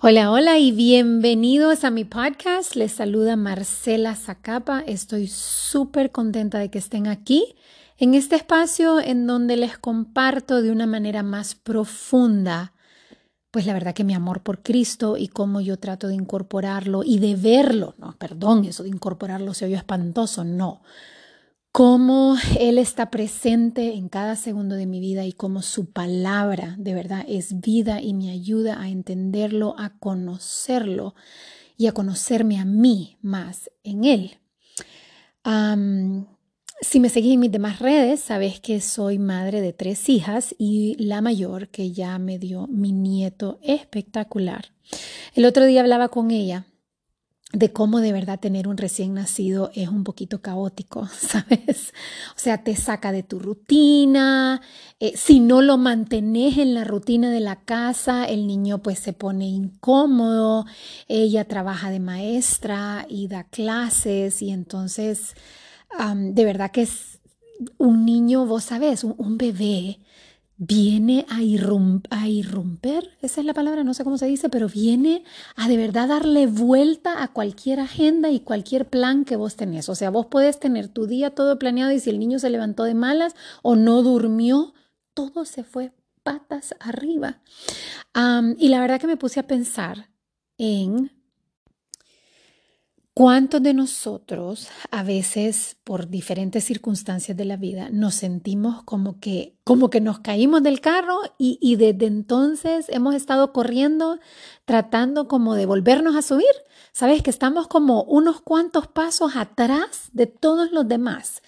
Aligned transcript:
Hola, 0.00 0.30
hola 0.30 0.60
y 0.60 0.70
bienvenidos 0.70 1.82
a 1.82 1.90
mi 1.90 2.04
podcast. 2.04 2.76
Les 2.76 2.92
saluda 2.92 3.34
Marcela 3.34 4.14
Zacapa. 4.14 4.78
Estoy 4.86 5.26
súper 5.26 6.12
contenta 6.12 6.60
de 6.60 6.70
que 6.70 6.78
estén 6.78 7.08
aquí 7.08 7.56
en 7.96 8.14
este 8.14 8.36
espacio 8.36 9.00
en 9.00 9.26
donde 9.26 9.56
les 9.56 9.76
comparto 9.76 10.62
de 10.62 10.70
una 10.70 10.86
manera 10.86 11.24
más 11.24 11.56
profunda, 11.56 12.74
pues 13.50 13.66
la 13.66 13.72
verdad 13.72 13.92
que 13.92 14.04
mi 14.04 14.14
amor 14.14 14.44
por 14.44 14.62
Cristo 14.62 15.16
y 15.16 15.26
cómo 15.26 15.60
yo 15.60 15.80
trato 15.80 16.06
de 16.06 16.14
incorporarlo 16.14 17.02
y 17.04 17.18
de 17.18 17.34
verlo. 17.34 17.96
No, 17.98 18.14
perdón, 18.18 18.66
eso 18.66 18.84
de 18.84 18.90
incorporarlo 18.90 19.52
se 19.52 19.64
oyó 19.64 19.76
espantoso, 19.76 20.44
no 20.44 20.80
cómo 21.72 22.36
Él 22.58 22.78
está 22.78 23.10
presente 23.10 23.94
en 23.94 24.08
cada 24.08 24.36
segundo 24.36 24.74
de 24.74 24.86
mi 24.86 25.00
vida 25.00 25.24
y 25.24 25.32
cómo 25.32 25.62
su 25.62 25.90
palabra 25.90 26.74
de 26.78 26.94
verdad 26.94 27.24
es 27.28 27.60
vida 27.60 28.00
y 28.00 28.14
me 28.14 28.30
ayuda 28.30 28.80
a 28.80 28.88
entenderlo, 28.88 29.74
a 29.78 29.98
conocerlo 29.98 31.14
y 31.76 31.86
a 31.86 31.92
conocerme 31.92 32.58
a 32.58 32.64
mí 32.64 33.18
más 33.22 33.70
en 33.84 34.04
Él. 34.04 34.38
si 36.80 37.00
me 37.00 37.08
seguís 37.08 37.34
en 37.34 37.40
mis 37.40 37.52
demás 37.52 37.80
redes, 37.80 38.20
sabes 38.20 38.60
que 38.60 38.80
soy 38.80 39.18
madre 39.18 39.60
de 39.60 39.72
tres 39.72 40.08
hijas 40.08 40.54
y 40.58 40.96
la 40.98 41.20
mayor 41.20 41.68
que 41.68 41.92
ya 41.92 42.18
me 42.18 42.38
dio 42.38 42.66
mi 42.66 42.92
nieto 42.92 43.58
espectacular. 43.62 44.72
El 45.34 45.44
otro 45.44 45.64
día 45.64 45.80
hablaba 45.80 46.08
con 46.08 46.30
ella 46.30 46.66
de 47.52 47.72
cómo 47.72 48.00
de 48.00 48.12
verdad 48.12 48.38
tener 48.38 48.68
un 48.68 48.76
recién 48.76 49.14
nacido 49.14 49.70
es 49.74 49.88
un 49.88 50.04
poquito 50.04 50.42
caótico, 50.42 51.08
¿sabes? 51.18 51.94
O 52.36 52.38
sea, 52.38 52.62
te 52.62 52.76
saca 52.76 53.10
de 53.10 53.22
tu 53.22 53.38
rutina, 53.38 54.60
eh, 55.00 55.12
si 55.16 55.40
no 55.40 55.62
lo 55.62 55.78
mantenés 55.78 56.58
en 56.58 56.74
la 56.74 56.84
rutina 56.84 57.30
de 57.30 57.40
la 57.40 57.56
casa, 57.56 58.26
el 58.26 58.46
niño 58.46 58.82
pues 58.82 58.98
se 58.98 59.14
pone 59.14 59.46
incómodo, 59.46 60.66
ella 61.06 61.46
trabaja 61.46 61.90
de 61.90 62.00
maestra 62.00 63.06
y 63.08 63.28
da 63.28 63.44
clases 63.44 64.42
y 64.42 64.50
entonces 64.50 65.34
de 66.14 66.44
verdad 66.44 66.70
que 66.70 66.82
es 66.82 67.18
un 67.78 68.04
niño, 68.04 68.44
vos 68.44 68.64
sabes, 68.64 69.04
un 69.04 69.38
bebé 69.38 70.00
viene 70.58 71.24
a, 71.28 71.40
irromper, 71.42 73.10
esa 73.22 73.40
es 73.40 73.46
la 73.46 73.54
palabra, 73.54 73.84
no 73.84 73.94
sé 73.94 74.02
cómo 74.02 74.18
se 74.18 74.26
dice, 74.26 74.48
pero 74.48 74.68
viene 74.68 75.22
a 75.54 75.68
de 75.68 75.76
verdad 75.76 76.08
darle 76.08 76.48
vuelta 76.48 77.22
a 77.22 77.28
cualquier 77.28 77.78
agenda 77.78 78.30
y 78.30 78.40
cualquier 78.40 78.88
plan 78.88 79.24
que 79.24 79.36
vos 79.36 79.54
tenés. 79.54 79.88
O 79.88 79.94
sea, 79.94 80.10
vos 80.10 80.26
podés 80.26 80.58
tener 80.58 80.88
tu 80.88 81.06
día 81.06 81.30
todo 81.30 81.60
planeado 81.60 81.92
y 81.92 82.00
si 82.00 82.10
el 82.10 82.18
niño 82.18 82.40
se 82.40 82.50
levantó 82.50 82.82
de 82.82 82.94
malas 82.94 83.36
o 83.62 83.76
no 83.76 84.02
durmió, 84.02 84.74
todo 85.14 85.44
se 85.44 85.62
fue 85.62 85.92
patas 86.24 86.74
arriba. 86.80 87.40
y 88.58 88.68
la 88.68 88.80
verdad 88.80 89.00
que 89.00 89.06
me 89.06 89.16
puse 89.16 89.40
a 89.40 89.46
pensar 89.46 90.10
en 90.58 91.17
¿Cuántos 93.18 93.60
de 93.64 93.74
nosotros 93.74 94.68
a 94.92 95.02
veces 95.02 95.76
por 95.82 96.08
diferentes 96.08 96.62
circunstancias 96.62 97.36
de 97.36 97.44
la 97.44 97.56
vida 97.56 97.88
nos 97.90 98.14
sentimos 98.14 98.84
como 98.84 99.18
que, 99.18 99.56
como 99.64 99.90
que 99.90 100.00
nos 100.00 100.20
caímos 100.20 100.62
del 100.62 100.80
carro 100.80 101.18
y, 101.36 101.58
y 101.60 101.74
desde 101.74 102.06
entonces 102.06 102.86
hemos 102.90 103.16
estado 103.16 103.52
corriendo 103.52 104.20
tratando 104.64 105.26
como 105.26 105.56
de 105.56 105.66
volvernos 105.66 106.14
a 106.14 106.22
subir? 106.22 106.46
Sabes 106.92 107.24
que 107.24 107.30
estamos 107.30 107.66
como 107.66 108.04
unos 108.04 108.40
cuantos 108.40 108.86
pasos 108.86 109.34
atrás 109.34 110.10
de 110.12 110.26
todos 110.28 110.70
los 110.70 110.86
demás. 110.86 111.42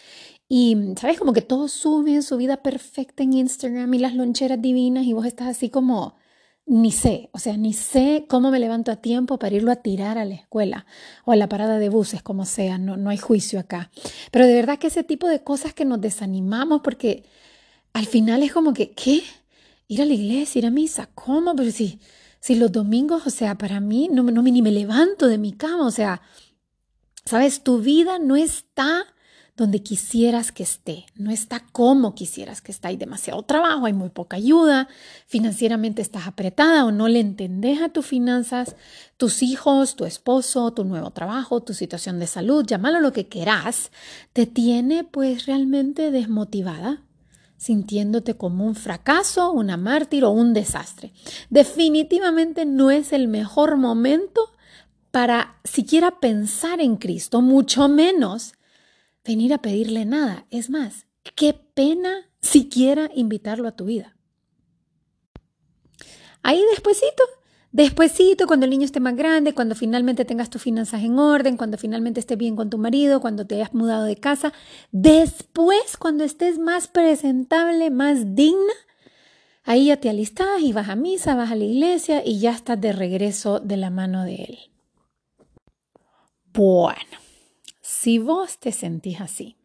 Y 0.49 0.77
sabes 1.01 1.21
como 1.21 1.33
que 1.33 1.43
todos 1.43 1.71
suben 1.71 2.25
su 2.25 2.37
vida 2.37 2.65
perfecta 2.65 3.23
en 3.23 3.35
Instagram 3.35 3.95
y 3.95 3.99
las 4.01 4.17
loncheras 4.17 4.61
divinas 4.61 5.05
y 5.05 5.13
vos 5.13 5.25
estás 5.25 5.47
así 5.47 5.71
como 5.71 6.17
ni 6.71 6.93
sé, 6.93 7.31
o 7.33 7.41
sea, 7.41 7.57
ni 7.57 7.73
sé 7.73 8.27
cómo 8.29 8.53
me 8.53 8.61
levanto 8.61 8.93
a 8.93 8.97
tiempo 8.97 9.41
para 9.41 9.57
irlo 9.57 9.73
a 9.73 9.83
tirar 9.83 10.19
a 10.19 10.25
la 10.25 10.37
escuela 10.37 10.87
o 11.25 11.33
a 11.33 11.37
la 11.37 11.49
parada 11.49 11.81
de 11.81 11.89
buses, 11.89 12.23
como 12.23 12.45
sea, 12.45 12.79
no, 12.79 12.97
no 12.97 13.11
hay 13.11 13.19
juicio 13.19 13.59
acá. 13.59 13.91
Pero 14.31 14.47
de 14.47 14.55
verdad 14.55 14.79
que 14.79 14.87
ese 14.87 15.03
tipo 15.03 15.27
de 15.27 15.43
cosas 15.43 15.75
que 15.75 15.85
nos 15.85 16.01
desanimamos 16.01 16.83
porque 16.83 17.25
al 17.93 18.07
final 18.07 18.45
es 18.45 18.53
como 18.53 18.73
que, 18.73 18.93
¿qué? 18.93 19.25
Ir 19.89 20.01
a 20.01 20.05
la 20.05 20.15
iglesia, 20.15 20.61
ir 20.61 20.67
a 20.67 20.71
misa, 20.71 21.11
¿cómo? 21.13 21.57
Pero 21.57 21.73
si, 21.73 21.99
si 22.39 22.55
los 22.55 22.71
domingos, 22.71 23.27
o 23.27 23.31
sea, 23.31 23.59
para 23.59 23.81
mí 23.81 24.09
no, 24.09 24.23
no 24.23 24.41
ni 24.41 24.63
me 24.63 24.71
levanto 24.71 25.27
de 25.27 25.39
mi 25.39 25.51
cama, 25.51 25.89
o 25.89 25.91
sea, 25.91 26.23
sabes, 27.25 27.65
tu 27.65 27.79
vida 27.79 28.21
no 28.21 28.37
está 28.37 29.07
donde 29.61 29.83
quisieras 29.83 30.53
que 30.53 30.63
esté, 30.63 31.05
no 31.17 31.31
está 31.31 31.61
como 31.61 32.15
quisieras 32.15 32.63
que 32.63 32.73
esté, 32.73 32.89
hay 32.89 32.97
demasiado 32.97 33.43
trabajo, 33.43 33.85
hay 33.85 33.93
muy 33.93 34.09
poca 34.09 34.39
ayuda, 34.39 34.89
financieramente 35.27 36.01
estás 36.01 36.27
apretada 36.27 36.87
o 36.87 36.93
no 36.93 37.09
le 37.09 37.21
entendés 37.21 37.83
a 37.83 37.91
tus 37.91 38.07
finanzas, 38.07 38.75
tus 39.19 39.43
hijos, 39.43 39.97
tu 39.97 40.07
esposo, 40.07 40.73
tu 40.73 40.85
nuevo 40.85 41.11
trabajo, 41.11 41.63
tu 41.63 41.75
situación 41.75 42.19
de 42.19 42.27
salud, 42.27 42.65
llámalo 42.67 43.01
lo 43.01 43.13
que 43.13 43.29
quieras, 43.29 43.91
te 44.33 44.47
tiene 44.47 45.05
pues 45.05 45.45
realmente 45.45 46.11
desmotivada, 46.11 47.03
sintiéndote 47.59 48.39
como 48.39 48.65
un 48.65 48.75
fracaso, 48.75 49.53
una 49.53 49.77
mártir 49.77 50.25
o 50.25 50.31
un 50.31 50.55
desastre. 50.55 51.13
Definitivamente 51.51 52.65
no 52.65 52.91
es 52.91 53.13
el 53.13 53.29
mejor 53.29 53.77
momento 53.77 54.41
para 55.11 55.59
siquiera 55.65 56.19
pensar 56.19 56.81
en 56.81 56.97
Cristo, 56.97 57.43
mucho 57.43 57.91
menos 57.91 58.55
venir 59.25 59.53
a 59.53 59.59
pedirle 59.59 60.05
nada. 60.05 60.47
Es 60.51 60.71
más, 60.71 61.07
qué 61.37 61.55
pena 61.55 62.31
siquiera 62.41 63.11
invitarlo 63.15 63.69
a 63.69 63.77
tu 63.77 63.85
vida. 63.87 64.17
Ahí 66.43 66.63
despuesito, 66.71 67.23
despuesito, 67.71 68.47
cuando 68.47 68.65
el 68.65 68.71
niño 68.71 68.87
esté 68.87 68.99
más 68.99 69.15
grande, 69.15 69.55
cuando 69.55 69.75
finalmente 69.75 70.25
tengas 70.25 70.49
tus 70.49 70.63
finanzas 70.63 71.03
en 71.03 71.19
orden, 71.19 71.57
cuando 71.57 71.77
finalmente 71.77 72.21
estés 72.21 72.39
bien 72.39 72.57
con 72.57 72.71
tu 72.71 72.79
marido, 72.79 73.21
cuando 73.21 73.47
te 73.47 73.57
hayas 73.57 73.75
mudado 73.75 74.05
de 74.05 74.17
casa, 74.17 74.53
después, 74.91 75.97
cuando 75.99 76.25
estés 76.25 76.59
más 76.59 76.89
presentable, 76.89 77.91
más 77.91 78.35
digna, 78.35 78.73
ahí 79.65 79.87
ya 79.87 79.99
te 79.99 80.09
alistas 80.09 80.61
y 80.63 80.73
vas 80.73 80.89
a 80.89 80.97
misa, 80.97 81.35
vas 81.35 81.51
a 81.51 81.57
la 81.57 81.65
iglesia 81.65 82.23
y 82.25 82.41
ya 82.41 82.53
estás 82.53 82.81
de 82.81 82.93
regreso 82.93 83.61
de 83.61 83.77
la 83.77 83.91
mano 83.91 84.25
de 84.25 84.37
él. 84.37 84.59
Bueno. 86.55 87.30
Si 88.03 88.19
vos 88.19 88.57
te 88.57 88.73
sentís 88.73 89.21
así, 89.21 89.57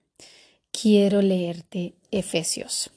quiero 0.73 1.22
leerte 1.22 1.96
Efesios. 2.12 2.91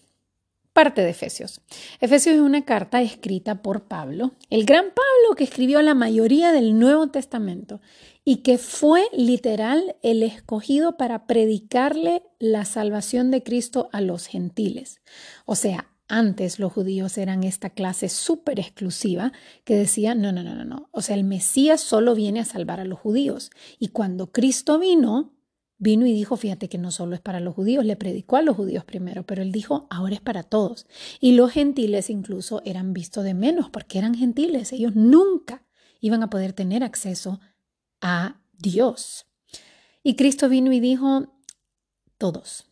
Parte 0.72 1.02
de 1.02 1.10
Efesios. 1.10 1.60
Efesios 2.00 2.34
es 2.34 2.40
una 2.40 2.64
carta 2.64 3.02
escrita 3.02 3.62
por 3.62 3.84
Pablo, 3.84 4.32
el 4.50 4.64
gran 4.64 4.86
Pablo 4.86 5.36
que 5.36 5.44
escribió 5.44 5.80
la 5.80 5.94
mayoría 5.94 6.50
del 6.50 6.76
Nuevo 6.76 7.06
Testamento 7.10 7.80
y 8.24 8.38
que 8.38 8.58
fue 8.58 9.06
literal 9.12 9.94
el 10.02 10.24
escogido 10.24 10.96
para 10.96 11.28
predicarle 11.28 12.24
la 12.40 12.64
salvación 12.64 13.30
de 13.30 13.44
Cristo 13.44 13.90
a 13.92 14.00
los 14.00 14.26
gentiles. 14.26 15.02
O 15.46 15.54
sea, 15.54 15.88
antes 16.08 16.58
los 16.58 16.72
judíos 16.72 17.18
eran 17.18 17.44
esta 17.44 17.70
clase 17.70 18.08
súper 18.08 18.58
exclusiva 18.58 19.32
que 19.64 19.76
decía, 19.76 20.14
no, 20.14 20.32
no, 20.32 20.42
no, 20.42 20.54
no, 20.54 20.64
no. 20.64 20.88
O 20.90 21.02
sea, 21.02 21.14
el 21.14 21.24
Mesías 21.24 21.82
solo 21.82 22.14
viene 22.14 22.40
a 22.40 22.44
salvar 22.44 22.80
a 22.80 22.84
los 22.84 22.98
judíos. 22.98 23.50
Y 23.78 23.88
cuando 23.88 24.32
Cristo 24.32 24.78
vino, 24.78 25.34
vino 25.76 26.06
y 26.06 26.12
dijo, 26.12 26.36
fíjate 26.36 26.68
que 26.68 26.78
no 26.78 26.90
solo 26.90 27.14
es 27.14 27.20
para 27.20 27.40
los 27.40 27.54
judíos, 27.54 27.84
le 27.84 27.96
predicó 27.96 28.36
a 28.36 28.42
los 28.42 28.56
judíos 28.56 28.84
primero, 28.84 29.24
pero 29.24 29.42
él 29.42 29.52
dijo, 29.52 29.86
ahora 29.90 30.14
es 30.14 30.20
para 30.20 30.42
todos. 30.42 30.86
Y 31.20 31.32
los 31.32 31.52
gentiles 31.52 32.08
incluso 32.08 32.62
eran 32.64 32.94
vistos 32.94 33.24
de 33.24 33.34
menos 33.34 33.68
porque 33.68 33.98
eran 33.98 34.14
gentiles. 34.14 34.72
Ellos 34.72 34.96
nunca 34.96 35.62
iban 36.00 36.22
a 36.22 36.30
poder 36.30 36.54
tener 36.54 36.82
acceso 36.82 37.40
a 38.00 38.40
Dios. 38.58 39.26
Y 40.02 40.14
Cristo 40.14 40.48
vino 40.48 40.72
y 40.72 40.80
dijo, 40.80 41.34
todos, 42.16 42.67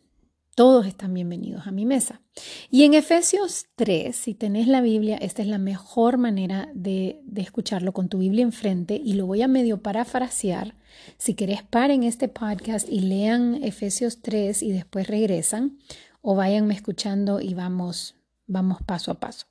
todos 0.56 0.86
están 0.86 1.12
bienvenidos 1.12 1.66
a 1.66 1.70
mi 1.70 1.84
mesa. 1.84 2.22
Y 2.70 2.84
en 2.84 2.94
Efesios 2.94 3.66
3, 3.76 4.16
si 4.16 4.32
tenés 4.32 4.66
la 4.66 4.80
Biblia, 4.80 5.18
esta 5.18 5.42
es 5.42 5.48
la 5.48 5.58
mejor 5.58 6.16
manera 6.16 6.70
de, 6.72 7.20
escucharlo 7.36 7.92
con 7.92 8.08
tu 8.08 8.18
Biblia 8.18 8.42
enfrente 8.42 8.96
y 8.96 9.12
lo 9.12 9.26
voy 9.26 9.42
a 9.42 9.48
medio 9.48 9.82
parafrasear. 9.82 10.74
Si 11.18 11.34
querés, 11.34 11.62
paren 11.62 12.04
este 12.04 12.28
podcast 12.28 12.88
y 12.88 13.00
lean 13.00 13.62
Efesios 13.62 14.22
3 14.22 14.62
y 14.62 14.72
después 14.72 15.08
regresan 15.08 15.78
o 16.22 16.34
váyanme 16.34 16.72
escuchando 16.72 17.42
y 17.42 17.52
vamos, 17.52 18.16
vamos 18.46 18.78
paso 18.82 19.10
a 19.10 19.20
paso. 19.20 19.44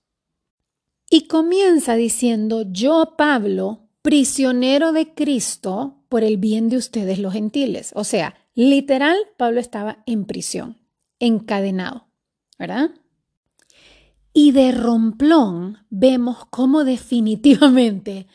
Y 1.07 1.27
comienza 1.27 1.93
diciendo, 1.93 2.63
yo, 2.71 3.13
Pablo, 3.15 3.89
prisionero 4.01 4.91
de 4.91 5.13
Cristo 5.13 6.03
por 6.09 6.23
el 6.23 6.37
bien 6.37 6.67
de 6.67 6.77
ustedes 6.77 7.19
los 7.19 7.33
gentiles. 7.33 7.91
O 7.93 8.03
sea, 8.03 8.33
literal, 8.55 9.17
Pablo 9.37 9.59
estaba 9.59 10.01
en 10.07 10.25
prisión 10.25 10.83
encadenado, 11.25 12.07
¿verdad? 12.57 12.91
Y 14.33 14.51
de 14.51 14.71
romplón 14.71 15.79
vemos 15.89 16.45
cómo 16.49 16.83
definitivamente 16.83 18.27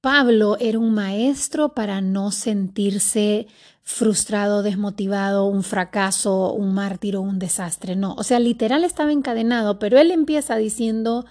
Pablo 0.00 0.56
era 0.58 0.78
un 0.78 0.94
maestro 0.94 1.74
para 1.74 2.00
no 2.00 2.32
sentirse 2.32 3.46
frustrado, 3.82 4.62
desmotivado, 4.62 5.46
un 5.46 5.62
fracaso, 5.62 6.52
un 6.52 6.74
mártir 6.74 7.16
o 7.16 7.20
un 7.20 7.38
desastre. 7.38 7.96
No, 7.96 8.14
o 8.14 8.22
sea, 8.22 8.38
literal 8.38 8.84
estaba 8.84 9.12
encadenado, 9.12 9.78
pero 9.78 9.98
él 9.98 10.10
empieza 10.10 10.56
diciendo, 10.56 11.24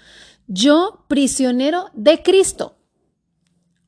yo 0.47 1.05
prisionero 1.07 1.89
de 1.93 2.21
Cristo. 2.21 2.77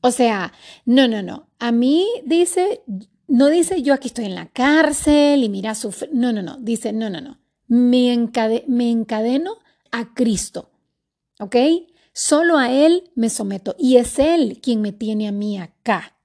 O 0.00 0.10
sea, 0.10 0.52
no, 0.84 1.08
no, 1.08 1.22
no. 1.22 1.48
A 1.58 1.72
mí 1.72 2.06
dice, 2.26 2.82
no 3.28 3.48
dice 3.48 3.82
yo 3.82 3.94
aquí 3.94 4.08
estoy 4.08 4.26
en 4.26 4.34
la 4.34 4.46
cárcel 4.46 5.42
y 5.42 5.48
mira 5.48 5.74
sufrir. 5.74 6.10
No, 6.12 6.32
no, 6.32 6.42
no. 6.42 6.56
Dice, 6.58 6.92
no, 6.92 7.10
no, 7.10 7.20
no. 7.20 7.38
Me, 7.66 8.16
me 8.66 8.90
encadeno 8.90 9.56
a 9.90 10.14
Cristo. 10.14 10.70
¿Ok? 11.40 11.56
Solo 12.12 12.58
a 12.58 12.70
Él 12.70 13.10
me 13.14 13.30
someto. 13.30 13.74
Y 13.78 13.96
es 13.96 14.18
Él 14.18 14.60
quien 14.62 14.80
me 14.80 14.92
tiene 14.92 15.28
a 15.28 15.32
mí 15.32 15.58
acá. 15.58 16.16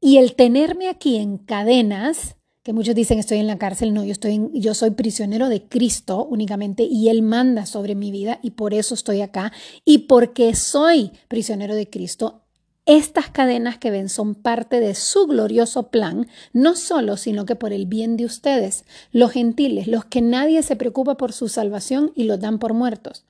Y 0.00 0.18
el 0.18 0.34
tenerme 0.34 0.88
aquí 0.88 1.16
en 1.16 1.38
cadenas, 1.38 2.36
que 2.62 2.72
muchos 2.72 2.94
dicen 2.94 3.18
estoy 3.18 3.38
en 3.38 3.46
la 3.46 3.58
cárcel, 3.58 3.94
no, 3.94 4.04
yo, 4.04 4.12
estoy 4.12 4.50
yo 4.52 4.74
soy 4.74 4.90
prisionero 4.90 5.48
de 5.48 5.66
Cristo 5.66 6.24
únicamente 6.24 6.82
y 6.82 7.08
Él 7.08 7.22
manda 7.22 7.66
sobre 7.66 7.94
mi 7.94 8.10
vida 8.10 8.38
y 8.42 8.52
por 8.52 8.74
eso 8.74 8.94
estoy 8.94 9.22
acá. 9.22 9.52
Y 9.84 10.00
porque 10.00 10.54
soy 10.54 11.12
prisionero 11.28 11.74
de 11.74 11.88
Cristo, 11.88 12.43
estas 12.86 13.30
cadenas 13.30 13.78
que 13.78 13.90
ven 13.90 14.08
son 14.08 14.34
parte 14.34 14.78
de 14.80 14.94
su 14.94 15.26
glorioso 15.26 15.84
plan, 15.84 16.28
no 16.52 16.76
solo, 16.76 17.16
sino 17.16 17.46
que 17.46 17.56
por 17.56 17.72
el 17.72 17.86
bien 17.86 18.16
de 18.16 18.26
ustedes, 18.26 18.84
los 19.10 19.32
gentiles, 19.32 19.86
los 19.86 20.04
que 20.04 20.20
nadie 20.20 20.62
se 20.62 20.76
preocupa 20.76 21.16
por 21.16 21.32
su 21.32 21.48
salvación 21.48 22.12
y 22.14 22.24
los 22.24 22.40
dan 22.40 22.58
por 22.58 22.74
muertos. 22.74 23.24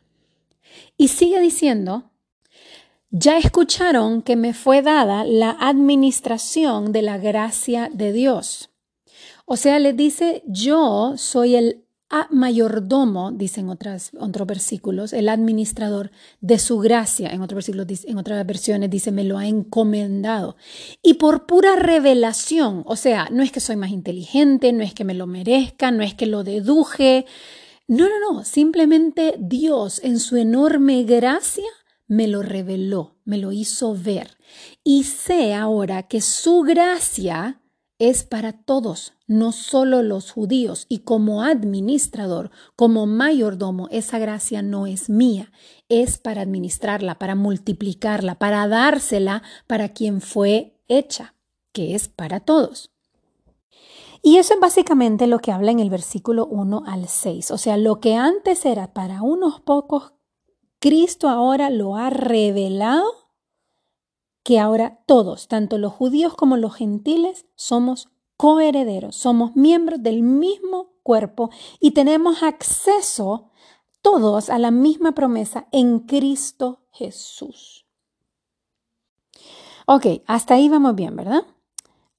Y 0.96 1.08
sigue 1.08 1.40
diciendo, 1.40 2.10
ya 3.10 3.38
escucharon 3.38 4.22
que 4.22 4.34
me 4.34 4.54
fue 4.54 4.82
dada 4.82 5.24
la 5.24 5.50
administración 5.60 6.90
de 6.90 7.02
la 7.02 7.18
gracia 7.18 7.88
de 7.92 8.12
Dios. 8.12 8.70
O 9.46 9.56
sea, 9.56 9.78
le 9.78 9.92
dice, 9.92 10.42
yo 10.46 11.14
soy 11.16 11.54
el 11.54 11.83
mayordomo, 12.30 13.32
dicen 13.32 13.68
otras, 13.68 14.10
otros 14.18 14.46
versículos, 14.46 15.12
el 15.12 15.28
administrador 15.28 16.10
de 16.40 16.58
su 16.58 16.78
gracia, 16.78 17.30
en 17.30 17.42
otros 17.42 17.56
versículos, 17.56 18.04
en 18.04 18.18
otras 18.18 18.46
versiones 18.46 18.90
dice, 18.90 19.12
me 19.12 19.24
lo 19.24 19.38
ha 19.38 19.46
encomendado. 19.46 20.56
Y 21.02 21.14
por 21.14 21.46
pura 21.46 21.76
revelación, 21.76 22.82
o 22.86 22.96
sea, 22.96 23.28
no 23.30 23.42
es 23.42 23.52
que 23.52 23.60
soy 23.60 23.76
más 23.76 23.90
inteligente, 23.90 24.72
no 24.72 24.82
es 24.82 24.94
que 24.94 25.04
me 25.04 25.14
lo 25.14 25.26
merezca, 25.26 25.90
no 25.90 26.02
es 26.02 26.14
que 26.14 26.26
lo 26.26 26.44
deduje, 26.44 27.26
no, 27.86 28.08
no, 28.08 28.32
no, 28.32 28.44
simplemente 28.44 29.36
Dios 29.38 30.00
en 30.02 30.18
su 30.18 30.36
enorme 30.36 31.02
gracia 31.04 31.68
me 32.06 32.28
lo 32.28 32.42
reveló, 32.42 33.16
me 33.24 33.38
lo 33.38 33.52
hizo 33.52 33.94
ver. 33.94 34.38
Y 34.82 35.04
sé 35.04 35.54
ahora 35.54 36.04
que 36.04 36.20
su 36.20 36.60
gracia 36.60 37.60
es 37.98 38.24
para 38.24 38.52
todos, 38.52 39.14
no 39.26 39.52
solo 39.52 40.02
los 40.02 40.30
judíos. 40.30 40.86
Y 40.88 41.00
como 41.00 41.42
administrador, 41.42 42.50
como 42.76 43.06
mayordomo, 43.06 43.88
esa 43.90 44.18
gracia 44.18 44.62
no 44.62 44.86
es 44.86 45.08
mía, 45.08 45.52
es 45.88 46.18
para 46.18 46.42
administrarla, 46.42 47.18
para 47.18 47.34
multiplicarla, 47.34 48.36
para 48.36 48.66
dársela 48.68 49.42
para 49.66 49.90
quien 49.90 50.20
fue 50.20 50.80
hecha, 50.88 51.34
que 51.72 51.94
es 51.94 52.08
para 52.08 52.40
todos. 52.40 52.90
Y 54.22 54.38
eso 54.38 54.54
es 54.54 54.60
básicamente 54.60 55.26
lo 55.26 55.38
que 55.38 55.52
habla 55.52 55.70
en 55.70 55.80
el 55.80 55.90
versículo 55.90 56.46
1 56.46 56.84
al 56.86 57.08
6. 57.08 57.50
O 57.50 57.58
sea, 57.58 57.76
lo 57.76 58.00
que 58.00 58.14
antes 58.14 58.64
era 58.64 58.94
para 58.94 59.20
unos 59.20 59.60
pocos, 59.60 60.14
Cristo 60.80 61.28
ahora 61.28 61.68
lo 61.70 61.96
ha 61.96 62.10
revelado 62.10 63.23
que 64.44 64.60
ahora 64.60 65.00
todos, 65.06 65.48
tanto 65.48 65.78
los 65.78 65.92
judíos 65.92 66.34
como 66.34 66.56
los 66.56 66.74
gentiles, 66.74 67.46
somos 67.56 68.10
coherederos, 68.36 69.16
somos 69.16 69.56
miembros 69.56 70.02
del 70.02 70.22
mismo 70.22 70.92
cuerpo 71.02 71.50
y 71.80 71.92
tenemos 71.92 72.42
acceso 72.42 73.50
todos 74.02 74.50
a 74.50 74.58
la 74.58 74.70
misma 74.70 75.12
promesa 75.12 75.66
en 75.72 76.00
Cristo 76.00 76.84
Jesús. 76.92 77.86
Ok, 79.86 80.06
hasta 80.26 80.54
ahí 80.54 80.68
vamos 80.68 80.94
bien, 80.94 81.16
¿verdad? 81.16 81.42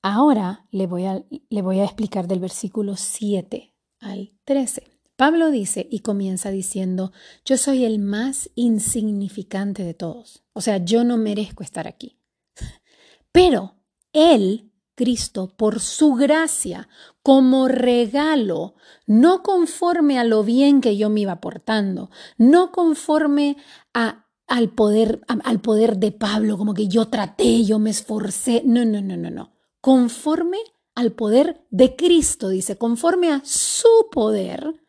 Ahora 0.02 0.66
le 0.72 0.88
voy 0.88 1.06
a, 1.06 1.24
le 1.50 1.62
voy 1.62 1.80
a 1.80 1.86
explicar 1.86 2.28
del 2.28 2.40
versículo 2.40 2.96
7 2.96 3.74
al 4.00 4.34
13. 4.46 4.95
Pablo 5.16 5.50
dice 5.50 5.88
y 5.90 6.00
comienza 6.00 6.52
diciendo, 6.52 7.14
yo 7.46 7.58
soy 7.58 7.86
el 7.86 8.00
más 8.00 8.50
insignificante 8.56 9.84
de 9.84 9.94
todos. 9.94 10.44
O 10.54 10.62
sea, 10.62 10.78
yo 10.78 11.04
no 11.04 11.18
merezco 11.18 11.64
estar 11.64 11.88
aquí. 11.88 12.20
Pero 13.32 13.76
Él, 14.12 14.74
Cristo, 14.94 15.56
por 15.56 15.80
su 15.80 16.16
gracia, 16.16 16.90
como 17.22 17.68
regalo, 17.68 18.76
no 19.06 19.42
conforme 19.42 20.20
a 20.20 20.26
lo 20.26 20.44
bien 20.44 20.82
que 20.82 20.98
yo 20.98 21.10
me 21.10 21.22
iba 21.22 21.40
portando, 21.40 22.10
no 22.38 22.72
conforme 22.72 23.58
a, 23.94 24.28
al, 24.48 24.70
poder, 24.70 25.22
al 25.28 25.62
poder 25.62 25.98
de 25.98 26.12
Pablo, 26.12 26.58
como 26.58 26.74
que 26.74 26.88
yo 26.88 27.08
traté, 27.08 27.64
yo 27.64 27.80
me 27.80 27.90
esforcé. 27.90 28.64
No, 28.66 28.84
no, 28.84 29.02
no, 29.02 29.16
no, 29.16 29.30
no. 29.32 29.54
Conforme 29.80 30.58
al 30.94 31.14
poder 31.14 31.66
de 31.70 31.96
Cristo, 31.96 32.50
dice, 32.50 32.78
conforme 32.78 33.32
a 33.32 33.42
su 33.44 34.08
poder, 34.12 34.85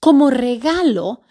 como 0.00 0.30
regalo, 0.30 1.22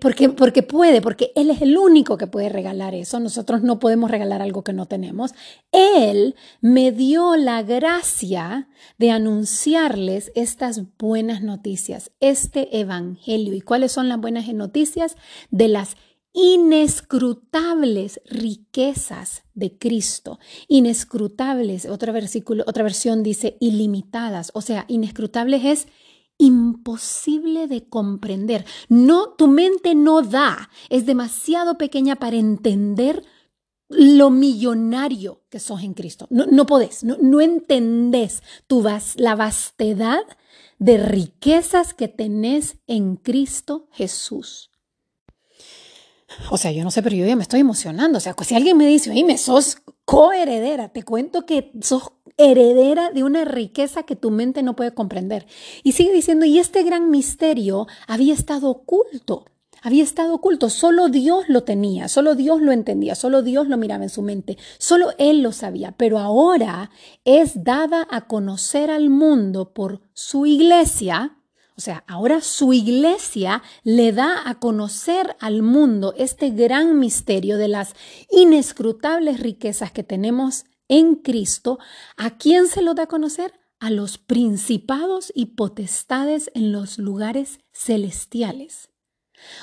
porque, 0.00 0.28
porque 0.28 0.62
puede, 0.62 1.00
porque 1.00 1.32
Él 1.34 1.50
es 1.50 1.60
el 1.60 1.76
único 1.76 2.16
que 2.16 2.28
puede 2.28 2.48
regalar 2.48 2.94
eso. 2.94 3.18
Nosotros 3.18 3.62
no 3.62 3.80
podemos 3.80 4.10
regalar 4.10 4.42
algo 4.42 4.62
que 4.62 4.72
no 4.72 4.86
tenemos. 4.86 5.32
Él 5.72 6.36
me 6.60 6.92
dio 6.92 7.34
la 7.36 7.62
gracia 7.62 8.68
de 8.98 9.10
anunciarles 9.10 10.30
estas 10.36 10.82
buenas 10.98 11.42
noticias, 11.42 12.12
este 12.20 12.78
Evangelio. 12.78 13.54
¿Y 13.54 13.60
cuáles 13.60 13.90
son 13.90 14.08
las 14.08 14.20
buenas 14.20 14.46
noticias? 14.54 15.16
De 15.50 15.66
las 15.66 15.96
inescrutables 16.32 18.20
riquezas 18.26 19.42
de 19.54 19.76
Cristo. 19.78 20.38
Inescrutables, 20.68 21.86
otra 21.86 22.12
versículo, 22.12 22.62
otra 22.68 22.84
versión 22.84 23.22
dice 23.24 23.56
ilimitadas, 23.58 24.50
o 24.54 24.60
sea, 24.60 24.84
inescrutables 24.86 25.64
es 25.64 25.88
imposible 26.38 27.66
de 27.66 27.88
comprender. 27.88 28.64
No, 28.88 29.30
tu 29.30 29.48
mente 29.48 29.94
no 29.94 30.22
da, 30.22 30.70
es 30.90 31.06
demasiado 31.06 31.78
pequeña 31.78 32.16
para 32.16 32.36
entender 32.36 33.24
lo 33.88 34.30
millonario 34.30 35.42
que 35.48 35.60
sos 35.60 35.82
en 35.82 35.94
Cristo. 35.94 36.26
No, 36.30 36.46
no 36.46 36.66
podés, 36.66 37.04
no, 37.04 37.16
no 37.20 37.40
entendés 37.40 38.42
tu 38.66 38.82
la 39.16 39.36
vastedad 39.36 40.24
de 40.78 40.98
riquezas 40.98 41.94
que 41.94 42.08
tenés 42.08 42.78
en 42.86 43.16
Cristo 43.16 43.88
Jesús. 43.92 44.70
O 46.50 46.58
sea, 46.58 46.72
yo 46.72 46.84
no 46.84 46.90
sé, 46.90 47.02
pero 47.02 47.16
yo 47.16 47.26
ya 47.26 47.36
me 47.36 47.42
estoy 47.42 47.60
emocionando. 47.60 48.18
O 48.18 48.20
sea, 48.20 48.34
si 48.42 48.54
alguien 48.54 48.76
me 48.76 48.86
dice, 48.86 49.12
me 49.24 49.38
sos 49.38 49.78
coheredera, 50.04 50.88
te 50.88 51.02
cuento 51.02 51.46
que 51.46 51.72
sos 51.80 52.12
heredera 52.36 53.10
de 53.10 53.22
una 53.22 53.44
riqueza 53.44 54.02
que 54.02 54.16
tu 54.16 54.30
mente 54.30 54.62
no 54.62 54.76
puede 54.76 54.92
comprender. 54.92 55.46
Y 55.82 55.92
sigue 55.92 56.12
diciendo, 56.12 56.44
y 56.44 56.58
este 56.58 56.82
gran 56.82 57.10
misterio 57.10 57.86
había 58.06 58.34
estado 58.34 58.68
oculto. 58.70 59.46
Había 59.82 60.02
estado 60.02 60.34
oculto, 60.34 60.68
solo 60.68 61.08
Dios 61.08 61.44
lo 61.48 61.62
tenía, 61.62 62.08
solo 62.08 62.34
Dios 62.34 62.60
lo 62.60 62.72
entendía, 62.72 63.14
solo 63.14 63.42
Dios 63.42 63.68
lo 63.68 63.76
miraba 63.76 64.02
en 64.02 64.10
su 64.10 64.22
mente, 64.22 64.56
solo 64.78 65.10
Él 65.18 65.42
lo 65.42 65.52
sabía, 65.52 65.92
pero 65.92 66.18
ahora 66.18 66.90
es 67.24 67.62
dada 67.62 68.06
a 68.10 68.26
conocer 68.26 68.90
al 68.90 69.10
mundo 69.10 69.72
por 69.74 70.00
su 70.12 70.46
iglesia, 70.46 71.36
o 71.76 71.80
sea, 71.80 72.04
ahora 72.06 72.40
su 72.40 72.72
iglesia 72.72 73.62
le 73.82 74.12
da 74.12 74.48
a 74.48 74.58
conocer 74.58 75.36
al 75.40 75.62
mundo 75.62 76.14
este 76.16 76.50
gran 76.50 76.98
misterio 76.98 77.58
de 77.58 77.68
las 77.68 77.94
inescrutables 78.30 79.40
riquezas 79.40 79.92
que 79.92 80.02
tenemos 80.02 80.64
en 80.88 81.16
Cristo, 81.16 81.78
¿a 82.16 82.38
quién 82.38 82.68
se 82.68 82.80
lo 82.80 82.94
da 82.94 83.04
a 83.04 83.08
conocer? 83.08 83.52
A 83.78 83.90
los 83.90 84.16
principados 84.16 85.30
y 85.34 85.46
potestades 85.56 86.50
en 86.54 86.72
los 86.72 86.98
lugares 86.98 87.58
celestiales. 87.72 88.88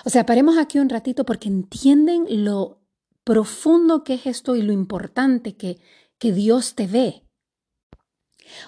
O 0.06 0.12
sea, 0.12 0.26
paremos 0.26 0.58
aquí 0.60 0.78
un 0.78 0.90
ratito 0.90 1.26
porque 1.26 1.48
entienden 1.48 2.46
lo 2.46 2.84
profundo 3.24 4.04
que 4.04 4.16
es 4.16 4.28
esto 4.28 4.56
y 4.56 4.62
lo 4.62 4.72
importante 4.72 5.56
que, 5.56 5.80
que 6.20 6.32
Dios 6.32 6.76
te 6.76 6.86
ve. 6.86 7.24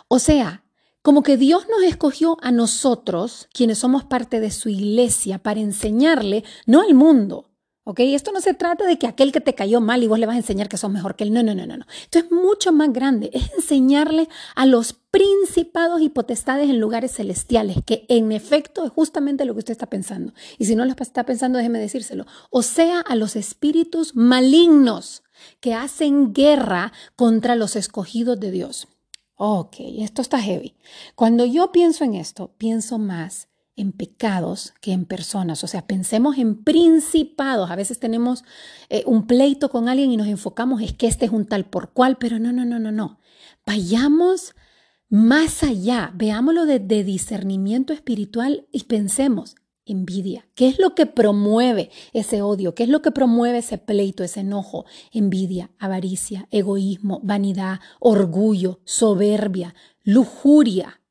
O 0.08 0.18
sea, 0.18 0.65
como 1.06 1.22
que 1.22 1.38
Dios 1.38 1.68
nos 1.70 1.84
escogió 1.84 2.36
a 2.42 2.50
nosotros, 2.50 3.48
quienes 3.54 3.78
somos 3.78 4.04
parte 4.04 4.40
de 4.40 4.50
su 4.50 4.70
iglesia, 4.70 5.38
para 5.38 5.60
enseñarle, 5.60 6.44
no 6.66 6.82
al 6.82 6.96
mundo, 6.96 7.52
¿Ok? 7.88 8.00
Esto 8.00 8.32
no 8.32 8.42
se 8.42 8.56
trata 8.56 8.84
de 8.88 8.98
que 8.98 9.06
aquel 9.06 9.32
que 9.32 9.42
te 9.42 9.54
cayó 9.54 9.80
mal 9.80 10.02
y 10.02 10.08
vos 10.08 10.18
le 10.18 10.26
vas 10.26 10.34
a 10.34 10.40
enseñar 10.40 10.68
que 10.68 10.78
sos 10.78 10.90
mejor 10.90 11.16
que 11.16 11.24
él. 11.24 11.32
No, 11.32 11.44
no, 11.44 11.54
no, 11.54 11.68
no, 11.68 11.78
no. 11.78 11.86
Esto 12.02 12.18
es 12.18 12.32
mucho 12.32 12.74
más 12.74 12.92
grande. 12.92 13.30
Es 13.32 13.54
enseñarle 13.54 14.28
a 14.56 14.66
los 14.66 14.94
principados 14.94 16.02
y 16.02 16.10
potestades 16.10 16.68
en 16.68 16.80
lugares 16.80 17.12
celestiales, 17.12 17.78
que 17.86 18.08
en 18.10 18.32
efecto 18.32 18.84
es 18.86 18.92
justamente 18.92 19.46
lo 19.46 19.54
que 19.54 19.60
usted 19.60 19.74
está 19.74 19.86
pensando. 19.86 20.34
Y 20.58 20.66
si 20.66 20.76
no 20.76 20.84
lo 20.84 20.96
está 21.00 21.28
pensando, 21.28 21.60
déjeme 21.60 21.78
decírselo. 21.78 22.26
O 22.50 22.64
sea, 22.64 23.02
a 23.02 23.16
los 23.16 23.36
espíritus 23.36 24.16
malignos 24.16 25.22
que 25.60 25.76
hacen 25.76 26.34
guerra 26.34 26.92
contra 27.16 27.56
los 27.56 27.76
escogidos 27.76 28.40
de 28.40 28.50
Dios. 28.50 28.88
Ok, 29.36 29.76
esto 30.00 30.22
está 30.22 30.40
heavy. 30.40 30.76
Cuando 31.16 31.46
yo 31.46 31.72
pienso 31.72 32.04
en 32.04 32.16
esto, 32.16 32.54
pienso 32.58 32.98
más 32.98 33.50
en 33.76 33.92
pecados 33.92 34.74
que 34.82 34.94
en 34.94 35.06
personas. 35.06 35.64
O 35.64 35.68
sea, 35.68 35.86
pensemos 35.86 36.38
en 36.38 36.64
principados. 36.64 37.70
A 37.70 37.76
veces 37.76 38.00
tenemos 38.00 38.44
eh, 38.90 39.04
un 39.06 39.28
pleito 39.28 39.70
con 39.70 39.90
alguien 39.90 40.12
y 40.12 40.18
nos 40.18 40.28
enfocamos, 40.28 40.82
es 40.82 40.94
que 40.94 41.08
este 41.08 41.26
es 41.26 41.32
un 41.32 41.46
tal 41.46 41.66
por 41.66 41.92
cual, 41.92 42.18
pero 42.18 42.40
no, 42.40 42.54
no, 42.54 42.64
no, 42.66 42.80
no, 42.80 42.92
no. 42.92 43.20
Vayamos 43.66 44.56
más 45.10 45.64
allá, 45.64 46.12
veámoslo 46.16 46.66
desde 46.66 47.04
discernimiento 47.04 47.94
espiritual 47.94 48.68
y 48.72 48.84
pensemos, 48.84 49.56
envidia. 49.86 50.48
¿Qué 50.56 50.68
es 50.68 50.80
lo 50.80 50.96
que 50.96 51.06
promueve 51.06 51.90
ese 52.14 52.42
odio? 52.42 52.76
¿Qué 52.76 52.84
es 52.84 52.90
lo 52.90 53.02
que 53.02 53.12
promueve 53.12 53.60
ese 53.60 53.78
pleito, 53.78 54.24
ese 54.24 54.42
enojo? 54.42 54.86
Envidia, 55.12 55.72
avaricia, 55.80 56.48
egoísmo, 56.52 57.20
vanidad, 57.24 57.80
orgullo, 58.00 58.80
soberbia, 58.84 59.76
lujuria. 60.04 61.02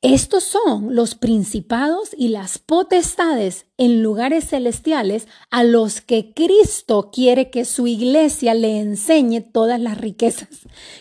Estos 0.00 0.44
son 0.44 0.94
los 0.94 1.16
principados 1.16 2.10
y 2.16 2.28
las 2.28 2.58
potestades 2.58 3.66
en 3.78 4.00
lugares 4.00 4.48
celestiales 4.48 5.26
a 5.50 5.64
los 5.64 6.00
que 6.00 6.32
Cristo 6.34 7.10
quiere 7.12 7.50
que 7.50 7.64
su 7.64 7.88
iglesia 7.88 8.54
le 8.54 8.78
enseñe 8.78 9.40
todas 9.40 9.80
las 9.80 9.98
riquezas 9.98 10.48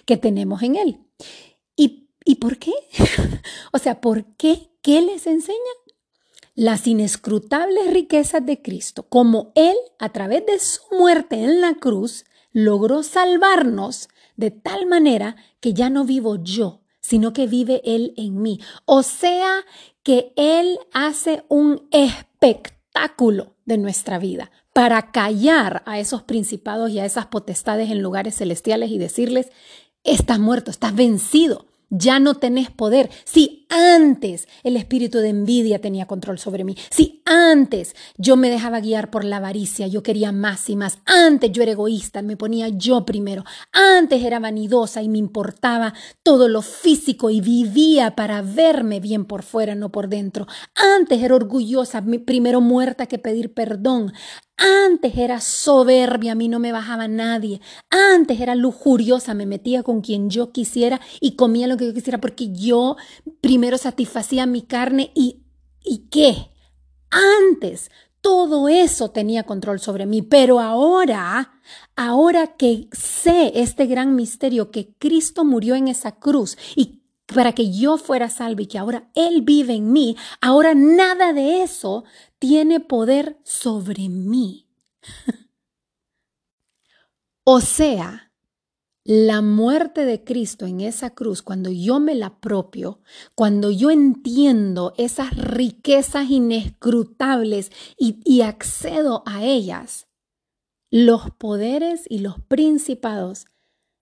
que 0.05 0.17
tenemos 0.17 0.63
en 0.63 0.77
él. 0.77 0.99
¿Y, 1.75 2.09
¿y 2.25 2.35
por 2.35 2.57
qué? 2.57 2.73
o 3.71 3.77
sea, 3.77 4.01
¿por 4.01 4.35
qué? 4.35 4.71
¿Qué 4.81 5.01
les 5.01 5.27
enseña? 5.27 5.57
Las 6.57 6.87
inescrutables 6.87 7.93
riquezas 7.93 8.43
de 8.43 8.63
Cristo, 8.63 9.03
como 9.07 9.51
Él, 9.53 9.75
a 9.99 10.09
través 10.09 10.43
de 10.47 10.57
su 10.57 10.81
muerte 10.89 11.43
en 11.43 11.61
la 11.61 11.75
cruz, 11.75 12.25
logró 12.51 13.03
salvarnos 13.03 14.09
de 14.37 14.49
tal 14.49 14.87
manera 14.87 15.35
que 15.59 15.75
ya 15.75 15.91
no 15.91 16.03
vivo 16.03 16.37
yo, 16.41 16.81
sino 16.99 17.31
que 17.31 17.45
vive 17.45 17.83
Él 17.85 18.15
en 18.17 18.41
mí. 18.41 18.59
O 18.85 19.03
sea 19.03 19.65
que 20.01 20.33
Él 20.35 20.79
hace 20.93 21.45
un 21.47 21.87
espectáculo 21.91 23.53
de 23.65 23.77
nuestra 23.77 24.17
vida 24.17 24.49
para 24.73 25.11
callar 25.11 25.83
a 25.85 25.99
esos 25.99 26.23
principados 26.23 26.89
y 26.89 26.97
a 26.97 27.05
esas 27.05 27.27
potestades 27.27 27.91
en 27.91 28.01
lugares 28.01 28.35
celestiales 28.35 28.89
y 28.89 28.97
decirles, 28.97 29.51
estás 30.03 30.39
muerto, 30.39 30.71
estás 30.71 30.95
vencido, 30.95 31.66
ya 31.89 32.19
no 32.19 32.35
tenés 32.35 32.69
poder. 32.71 33.09
Si 33.23 33.65
antes 33.69 34.47
el 34.63 34.77
espíritu 34.77 35.19
de 35.19 35.29
envidia 35.29 35.79
tenía 35.79 36.05
control 36.05 36.39
sobre 36.39 36.63
mí, 36.63 36.75
si 36.89 37.16
antes 37.27 37.93
yo 38.17 38.37
me 38.37 38.49
dejaba 38.49 38.79
guiar 38.79 39.11
por 39.11 39.25
la 39.25 39.37
avaricia, 39.37 39.87
yo 39.87 40.01
quería 40.01 40.31
más 40.31 40.69
y 40.69 40.75
más, 40.77 40.99
antes 41.05 41.51
yo 41.51 41.61
era 41.61 41.73
egoísta, 41.73 42.21
me 42.21 42.37
ponía 42.37 42.69
yo 42.69 43.05
primero, 43.05 43.43
antes 43.73 44.23
era 44.23 44.39
vanidosa 44.39 45.01
y 45.01 45.09
me 45.09 45.17
importaba 45.17 45.93
todo 46.23 46.47
lo 46.47 46.61
físico 46.61 47.29
y 47.29 47.41
vivía 47.41 48.15
para 48.15 48.41
verme 48.41 49.01
bien 49.01 49.25
por 49.25 49.43
fuera, 49.43 49.75
no 49.75 49.91
por 49.91 50.07
dentro, 50.07 50.47
antes 50.73 51.21
era 51.21 51.35
orgullosa, 51.35 52.01
primero 52.25 52.61
muerta 52.61 53.07
que 53.07 53.19
pedir 53.19 53.53
perdón, 53.53 54.13
antes 54.55 55.17
era 55.17 55.41
soberbia, 55.41 56.31
a 56.31 56.35
mí 56.35 56.47
no 56.47 56.57
me 56.57 56.71
bajaba 56.71 57.07
nadie. 57.07 57.61
Antes 57.91 58.39
era 58.41 58.55
lujuriosa, 58.55 59.35
me 59.35 59.45
metía 59.45 59.83
con 59.83 60.01
quien 60.01 60.31
yo 60.31 60.51
quisiera 60.51 60.99
y 61.21 61.35
comía 61.35 61.67
lo 61.67 61.77
que 61.77 61.85
yo 61.85 61.93
quisiera 61.93 62.19
porque 62.19 62.51
yo 62.51 62.95
primero 63.39 63.77
satisfacía 63.77 64.47
mi 64.47 64.63
carne 64.63 65.11
y 65.13 65.43
¿y 65.83 66.07
qué? 66.09 66.56
Antes 67.09 67.89
todo 68.21 68.67
eso 68.67 69.11
tenía 69.11 69.43
control 69.43 69.79
sobre 69.79 70.05
mí, 70.05 70.21
pero 70.21 70.59
ahora, 70.59 71.61
ahora 71.95 72.57
que 72.57 72.89
sé 72.91 73.53
este 73.55 73.85
gran 73.85 74.15
misterio 74.15 74.71
que 74.71 74.93
Cristo 74.97 75.45
murió 75.45 75.75
en 75.75 75.87
esa 75.87 76.19
cruz 76.19 76.57
y 76.75 77.03
para 77.25 77.53
que 77.53 77.71
yo 77.71 77.97
fuera 77.97 78.29
salvo 78.29 78.61
y 78.61 78.67
que 78.67 78.77
ahora 78.77 79.09
Él 79.15 79.41
vive 79.43 79.75
en 79.75 79.91
mí, 79.91 80.17
ahora 80.41 80.73
nada 80.75 81.33
de 81.33 81.61
eso 81.61 82.03
tiene 82.39 82.79
poder 82.79 83.39
sobre 83.43 84.09
mí. 84.09 84.67
o 87.43 87.61
sea, 87.61 88.26
la 89.07 89.41
muerte 89.41 90.03
de 90.03 90.25
Cristo 90.25 90.65
en 90.65 90.81
esa 90.81 91.11
cruz, 91.11 91.41
cuando 91.41 91.71
yo 91.71 92.01
me 92.01 92.13
la 92.13 92.25
apropio, 92.25 92.99
cuando 93.35 93.71
yo 93.71 93.89
entiendo 93.89 94.93
esas 94.97 95.33
riquezas 95.37 96.29
inescrutables 96.29 97.71
y, 97.97 98.19
y 98.25 98.41
accedo 98.41 99.23
a 99.25 99.45
ellas, 99.45 100.09
los 100.91 101.31
poderes 101.31 102.03
y 102.09 102.19
los 102.19 102.41
principados, 102.41 103.45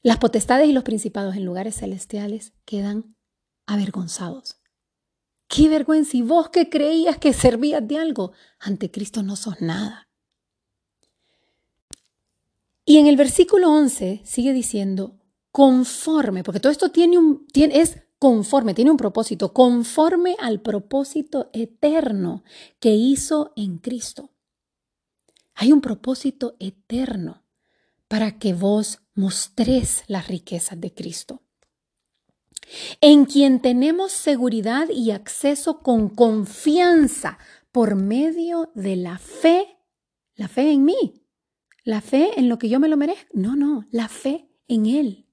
las 0.01 0.17
potestades 0.17 0.67
y 0.67 0.73
los 0.73 0.83
principados 0.83 1.35
en 1.35 1.45
lugares 1.45 1.75
celestiales 1.75 2.53
quedan 2.65 3.15
avergonzados. 3.67 4.59
Qué 5.47 5.69
vergüenza. 5.69 6.17
Y 6.17 6.23
vos 6.23 6.49
que 6.49 6.67
creías 6.67 7.19
que 7.19 7.31
servías 7.31 7.87
de 7.87 7.99
algo, 7.99 8.31
ante 8.59 8.89
Cristo 8.89 9.21
no 9.21 9.35
sos 9.35 9.61
nada. 9.61 10.04
Y 12.85 12.97
en 12.97 13.07
el 13.07 13.17
versículo 13.17 13.71
11 13.71 14.21
sigue 14.23 14.53
diciendo, 14.53 15.19
conforme, 15.51 16.43
porque 16.43 16.59
todo 16.59 16.71
esto 16.71 16.91
tiene 16.91 17.17
un, 17.17 17.47
es 17.53 17.97
conforme, 18.19 18.73
tiene 18.73 18.91
un 18.91 18.97
propósito, 18.97 19.53
conforme 19.53 20.35
al 20.39 20.61
propósito 20.61 21.49
eterno 21.53 22.43
que 22.79 22.91
hizo 22.91 23.53
en 23.55 23.79
Cristo. 23.79 24.31
Hay 25.55 25.71
un 25.71 25.81
propósito 25.81 26.55
eterno 26.59 27.43
para 28.07 28.37
que 28.37 28.53
vos 28.53 28.99
mostres 29.15 30.03
las 30.07 30.27
riquezas 30.27 30.79
de 30.79 30.93
Cristo 30.93 31.41
en 33.01 33.25
quien 33.25 33.61
tenemos 33.61 34.11
seguridad 34.11 34.89
y 34.89 35.11
acceso 35.11 35.79
con 35.79 36.09
confianza 36.09 37.37
por 37.71 37.95
medio 37.95 38.71
de 38.75 38.95
la 38.95 39.17
fe, 39.17 39.77
la 40.35 40.47
fe 40.47 40.71
en 40.71 40.85
mí, 40.85 41.24
la 41.85 42.01
fe 42.01 42.31
en 42.37 42.49
lo 42.49 42.57
que 42.57 42.67
yo 42.67 42.81
me 42.81 42.89
lo 42.89 42.97
merezco. 42.97 43.29
No, 43.33 43.55
no, 43.55 43.85
la 43.91 44.09
fe 44.09 44.49
en 44.67 44.87
Él. 44.87 45.29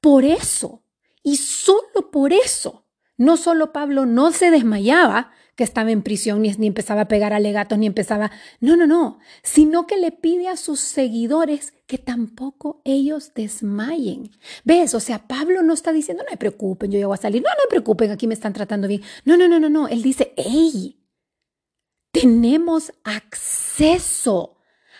Por 0.00 0.24
eso, 0.24 0.84
y 1.24 1.38
solo 1.38 2.12
por 2.12 2.32
eso, 2.32 2.86
no 3.16 3.36
solo 3.36 3.72
Pablo 3.72 4.06
no 4.06 4.30
se 4.30 4.52
desmayaba, 4.52 5.32
que 5.56 5.64
estaba 5.64 5.90
en 5.90 6.02
prisión, 6.02 6.40
ni, 6.40 6.52
ni 6.52 6.68
empezaba 6.68 7.00
a 7.00 7.08
pegar 7.08 7.32
alegatos, 7.32 7.76
ni 7.76 7.86
empezaba... 7.86 8.30
No, 8.60 8.76
no, 8.76 8.86
no, 8.86 9.18
sino 9.42 9.88
que 9.88 9.96
le 9.96 10.12
pide 10.12 10.46
a 10.46 10.56
sus 10.56 10.78
seguidores 10.78 11.74
que 11.88 11.98
tampoco 11.98 12.80
ellos 12.84 13.32
desmayen. 13.34 14.30
¿Ves? 14.62 14.94
O 14.94 15.00
sea, 15.00 15.26
Pablo 15.26 15.64
no 15.64 15.72
está 15.72 15.92
diciendo, 15.92 16.22
no 16.22 16.30
me 16.30 16.36
preocupen, 16.36 16.92
yo 16.92 17.00
ya 17.00 17.08
voy 17.08 17.14
a 17.14 17.20
salir, 17.20 17.42
no, 17.42 17.48
no 17.48 17.64
me 17.64 17.70
preocupen, 17.70 18.12
aquí 18.12 18.28
me 18.28 18.34
están 18.34 18.52
tratando 18.52 18.86
bien. 18.86 19.02
No, 19.24 19.36
no, 19.36 19.48
no, 19.48 19.58
no, 19.58 19.68
no, 19.68 19.88
él 19.88 20.00
dice, 20.00 20.32
hey, 20.36 21.00
tenemos 22.12 22.92
acceso 23.02 24.57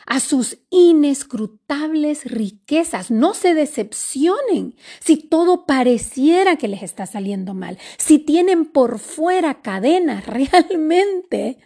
a 0.08 0.20
sus 0.20 0.58
inescrutables 0.70 2.24
riquezas. 2.24 3.10
No 3.10 3.34
se 3.34 3.52
decepcionen 3.52 4.74
si 5.00 5.18
todo 5.18 5.66
pareciera 5.66 6.56
que 6.56 6.66
les 6.66 6.82
está 6.82 7.04
saliendo 7.04 7.52
mal. 7.52 7.78
Si 7.98 8.18
tienen 8.18 8.64
por 8.64 8.98
fuera 8.98 9.60
cadenas, 9.60 10.26
realmente 10.26 11.58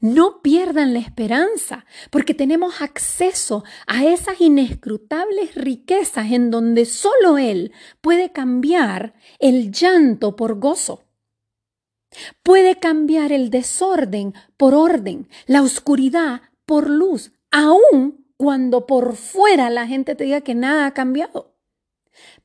no 0.00 0.40
pierdan 0.40 0.94
la 0.94 1.00
esperanza, 1.00 1.84
porque 2.10 2.34
tenemos 2.34 2.80
acceso 2.80 3.64
a 3.86 4.04
esas 4.04 4.40
inescrutables 4.40 5.54
riquezas 5.54 6.32
en 6.32 6.50
donde 6.50 6.86
solo 6.86 7.36
Él 7.36 7.72
puede 8.00 8.32
cambiar 8.32 9.14
el 9.38 9.72
llanto 9.72 10.36
por 10.36 10.58
gozo. 10.58 11.04
Puede 12.42 12.78
cambiar 12.78 13.32
el 13.32 13.50
desorden 13.50 14.34
por 14.56 14.74
orden, 14.74 15.28
la 15.46 15.62
oscuridad 15.62 16.42
por 16.64 16.88
luz, 16.88 17.32
aun 17.54 18.26
cuando 18.36 18.84
por 18.84 19.14
fuera 19.14 19.70
la 19.70 19.86
gente 19.86 20.16
te 20.16 20.24
diga 20.24 20.40
que 20.40 20.56
nada 20.56 20.86
ha 20.86 20.92
cambiado. 20.92 21.54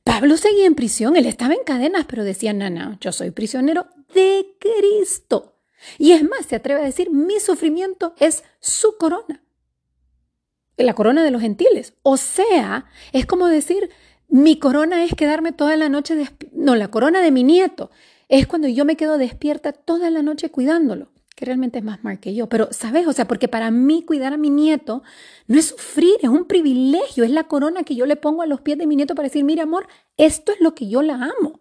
Pablo 0.04 0.36
seguía 0.36 0.66
en 0.66 0.76
prisión, 0.76 1.16
él 1.16 1.26
estaba 1.26 1.54
en 1.54 1.64
cadenas, 1.64 2.06
pero 2.08 2.22
decía, 2.22 2.52
no, 2.52 2.70
no, 2.70 2.96
yo 3.00 3.10
soy 3.10 3.32
prisionero 3.32 3.86
de 4.14 4.56
Cristo. 4.60 5.56
Y 5.98 6.12
es 6.12 6.22
más, 6.22 6.46
se 6.46 6.56
atreve 6.56 6.82
a 6.82 6.84
decir, 6.84 7.10
mi 7.10 7.40
sufrimiento 7.40 8.14
es 8.20 8.44
su 8.60 8.96
corona, 8.98 9.42
la 10.76 10.94
corona 10.94 11.24
de 11.24 11.32
los 11.32 11.42
gentiles. 11.42 11.94
O 12.02 12.16
sea, 12.16 12.86
es 13.12 13.26
como 13.26 13.48
decir, 13.48 13.90
mi 14.28 14.60
corona 14.60 15.02
es 15.04 15.14
quedarme 15.14 15.50
toda 15.50 15.76
la 15.76 15.88
noche, 15.88 16.14
no, 16.52 16.76
la 16.76 16.88
corona 16.88 17.20
de 17.20 17.32
mi 17.32 17.42
nieto 17.42 17.90
es 18.28 18.46
cuando 18.46 18.68
yo 18.68 18.84
me 18.84 18.96
quedo 18.96 19.18
despierta 19.18 19.72
toda 19.72 20.08
la 20.10 20.22
noche 20.22 20.50
cuidándolo 20.50 21.10
que 21.40 21.46
realmente 21.46 21.78
es 21.78 21.84
más 21.84 22.04
mal 22.04 22.20
que 22.20 22.34
yo. 22.34 22.50
Pero, 22.50 22.68
¿sabes? 22.70 23.06
O 23.06 23.14
sea, 23.14 23.26
porque 23.26 23.48
para 23.48 23.70
mí 23.70 24.04
cuidar 24.04 24.34
a 24.34 24.36
mi 24.36 24.50
nieto 24.50 25.02
no 25.46 25.58
es 25.58 25.68
sufrir, 25.68 26.16
es 26.20 26.28
un 26.28 26.44
privilegio, 26.44 27.24
es 27.24 27.30
la 27.30 27.44
corona 27.44 27.82
que 27.82 27.94
yo 27.94 28.04
le 28.04 28.16
pongo 28.16 28.42
a 28.42 28.46
los 28.46 28.60
pies 28.60 28.76
de 28.76 28.86
mi 28.86 28.94
nieto 28.94 29.14
para 29.14 29.28
decir, 29.28 29.42
mira, 29.42 29.62
amor, 29.62 29.88
esto 30.18 30.52
es 30.52 30.60
lo 30.60 30.74
que 30.74 30.90
yo 30.90 31.00
la 31.00 31.14
amo. 31.14 31.60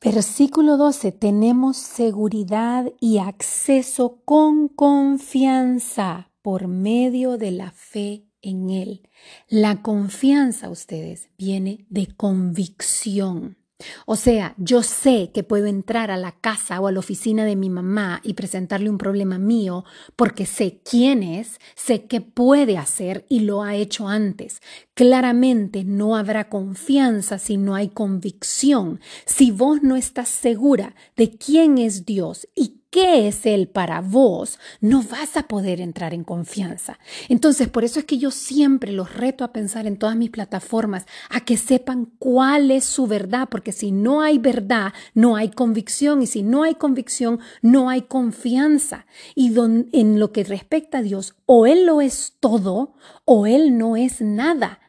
Versículo 0.00 0.76
12, 0.76 1.12
tenemos 1.12 1.76
seguridad 1.76 2.92
y 2.98 3.18
acceso 3.18 4.20
con 4.24 4.66
confianza 4.66 6.32
por 6.42 6.66
medio 6.66 7.38
de 7.38 7.52
la 7.52 7.70
fe 7.70 8.26
en 8.42 8.70
Él. 8.70 9.08
La 9.48 9.80
confianza, 9.82 10.70
ustedes, 10.70 11.28
viene 11.38 11.86
de 11.88 12.08
convicción. 12.16 13.57
O 14.06 14.16
sea, 14.16 14.54
yo 14.58 14.82
sé 14.82 15.30
que 15.32 15.44
puedo 15.44 15.66
entrar 15.66 16.10
a 16.10 16.16
la 16.16 16.32
casa 16.32 16.80
o 16.80 16.88
a 16.88 16.92
la 16.92 16.98
oficina 16.98 17.44
de 17.44 17.54
mi 17.54 17.70
mamá 17.70 18.20
y 18.24 18.34
presentarle 18.34 18.90
un 18.90 18.98
problema 18.98 19.38
mío 19.38 19.84
porque 20.16 20.46
sé 20.46 20.80
quién 20.82 21.22
es, 21.22 21.60
sé 21.76 22.06
qué 22.06 22.20
puede 22.20 22.76
hacer 22.76 23.24
y 23.28 23.40
lo 23.40 23.62
ha 23.62 23.76
hecho 23.76 24.08
antes. 24.08 24.60
Claramente 24.94 25.84
no 25.84 26.16
habrá 26.16 26.48
confianza 26.48 27.38
si 27.38 27.56
no 27.56 27.76
hay 27.76 27.88
convicción, 27.88 29.00
si 29.26 29.52
vos 29.52 29.82
no 29.82 29.94
estás 29.94 30.28
segura 30.28 30.96
de 31.16 31.36
quién 31.36 31.78
es 31.78 32.04
Dios 32.04 32.48
y 32.56 32.77
qué 32.90 33.28
es 33.28 33.46
Él 33.46 33.68
para 33.68 34.00
vos, 34.00 34.58
no 34.80 35.02
vas 35.02 35.36
a 35.36 35.44
poder 35.44 35.80
entrar 35.80 36.14
en 36.14 36.24
confianza. 36.24 36.98
Entonces, 37.28 37.68
por 37.68 37.84
eso 37.84 37.98
es 37.98 38.04
que 38.04 38.18
yo 38.18 38.30
siempre 38.30 38.92
los 38.92 39.14
reto 39.14 39.44
a 39.44 39.52
pensar 39.52 39.86
en 39.86 39.98
todas 39.98 40.16
mis 40.16 40.30
plataformas, 40.30 41.06
a 41.30 41.40
que 41.40 41.56
sepan 41.56 42.06
cuál 42.18 42.70
es 42.70 42.84
su 42.84 43.06
verdad, 43.06 43.48
porque 43.50 43.72
si 43.72 43.92
no 43.92 44.22
hay 44.22 44.38
verdad, 44.38 44.92
no 45.14 45.36
hay 45.36 45.50
convicción, 45.50 46.22
y 46.22 46.26
si 46.26 46.42
no 46.42 46.62
hay 46.62 46.74
convicción, 46.74 47.40
no 47.62 47.90
hay 47.90 48.02
confianza. 48.02 49.06
Y 49.34 49.54
en 49.92 50.18
lo 50.18 50.32
que 50.32 50.44
respecta 50.44 50.98
a 50.98 51.02
Dios, 51.02 51.34
o 51.46 51.66
Él 51.66 51.86
lo 51.86 52.00
es 52.00 52.34
todo, 52.40 52.94
o 53.24 53.46
Él 53.46 53.76
no 53.76 53.96
es 53.96 54.20
nada. 54.20 54.80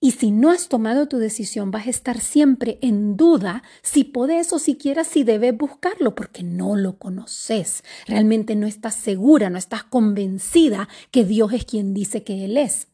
Y 0.00 0.12
si 0.12 0.30
no 0.30 0.50
has 0.50 0.68
tomado 0.68 1.08
tu 1.08 1.18
decisión, 1.18 1.72
vas 1.72 1.88
a 1.88 1.90
estar 1.90 2.20
siempre 2.20 2.78
en 2.82 3.16
duda 3.16 3.64
si 3.82 4.04
podés 4.04 4.52
o 4.52 4.60
siquiera 4.60 5.02
si 5.02 5.24
debes 5.24 5.56
buscarlo, 5.56 6.14
porque 6.14 6.44
no 6.44 6.76
lo 6.76 6.98
conoces. 6.98 7.82
Realmente 8.06 8.54
no 8.54 8.68
estás 8.68 8.94
segura, 8.94 9.50
no 9.50 9.58
estás 9.58 9.82
convencida 9.82 10.88
que 11.10 11.24
Dios 11.24 11.52
es 11.52 11.64
quien 11.64 11.94
dice 11.94 12.22
que 12.22 12.44
Él 12.44 12.56
es. 12.56 12.86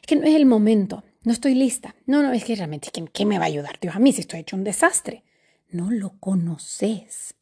Es 0.00 0.06
que 0.06 0.16
no 0.16 0.24
es 0.24 0.34
el 0.34 0.46
momento, 0.46 1.04
no 1.24 1.32
estoy 1.32 1.54
lista. 1.54 1.94
No, 2.06 2.22
no, 2.22 2.32
es 2.32 2.44
que 2.44 2.56
realmente, 2.56 2.90
¿qué 3.12 3.26
me 3.26 3.38
va 3.38 3.44
a 3.44 3.48
ayudar 3.48 3.78
Dios 3.78 3.94
a 3.94 3.98
mí 3.98 4.12
si 4.12 4.22
estoy 4.22 4.40
hecho 4.40 4.56
un 4.56 4.64
desastre? 4.64 5.24
No 5.68 5.90
lo 5.90 6.18
conoces. 6.20 7.34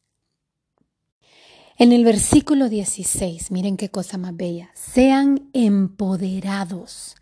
En 1.76 1.92
el 1.92 2.04
versículo 2.04 2.68
16, 2.68 3.52
miren 3.52 3.76
qué 3.76 3.90
cosa 3.90 4.18
más 4.18 4.36
bella, 4.36 4.70
sean 4.74 5.50
empoderados 5.52 7.16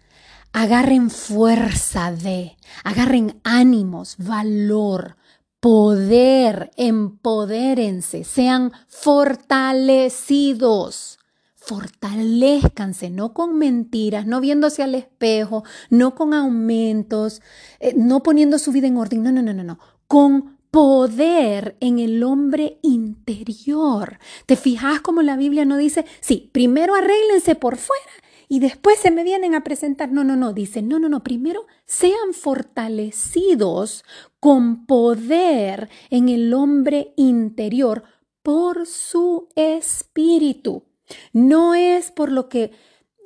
agarren 0.52 1.10
fuerza 1.10 2.12
de, 2.12 2.56
agarren 2.84 3.40
ánimos, 3.42 4.14
valor, 4.18 5.16
poder, 5.60 6.70
empodérense, 6.76 8.22
sean 8.24 8.72
fortalecidos. 8.88 11.18
Fortalezcanse, 11.54 13.10
no 13.10 13.32
con 13.32 13.56
mentiras, 13.56 14.26
no 14.26 14.40
viéndose 14.40 14.82
al 14.82 14.96
espejo, 14.96 15.62
no 15.90 16.16
con 16.16 16.34
aumentos, 16.34 17.40
eh, 17.78 17.94
no 17.96 18.24
poniendo 18.24 18.58
su 18.58 18.72
vida 18.72 18.88
en 18.88 18.96
orden, 18.96 19.22
no, 19.22 19.30
no, 19.30 19.42
no, 19.42 19.54
no, 19.54 19.62
no, 19.62 19.78
con 20.08 20.58
poder 20.72 21.76
en 21.78 22.00
el 22.00 22.24
hombre 22.24 22.80
interior. 22.82 24.18
¿Te 24.46 24.56
fijas 24.56 25.02
como 25.02 25.22
la 25.22 25.36
Biblia 25.36 25.64
no 25.64 25.76
dice, 25.76 26.04
sí, 26.20 26.50
primero 26.52 26.96
arréglense 26.96 27.54
por 27.54 27.76
fuera 27.76 28.10
y 28.52 28.60
después 28.60 28.98
se 28.98 29.10
me 29.10 29.24
vienen 29.24 29.54
a 29.54 29.64
presentar. 29.64 30.12
No, 30.12 30.24
no, 30.24 30.36
no, 30.36 30.52
dicen, 30.52 30.86
no, 30.86 30.98
no, 30.98 31.08
no, 31.08 31.24
primero 31.24 31.64
sean 31.86 32.34
fortalecidos 32.34 34.04
con 34.40 34.84
poder 34.84 35.88
en 36.10 36.28
el 36.28 36.52
hombre 36.52 37.14
interior 37.16 38.02
por 38.42 38.84
su 38.86 39.48
espíritu. 39.56 40.84
No 41.32 41.74
es 41.74 42.10
por 42.10 42.30
lo 42.30 42.50
que 42.50 42.72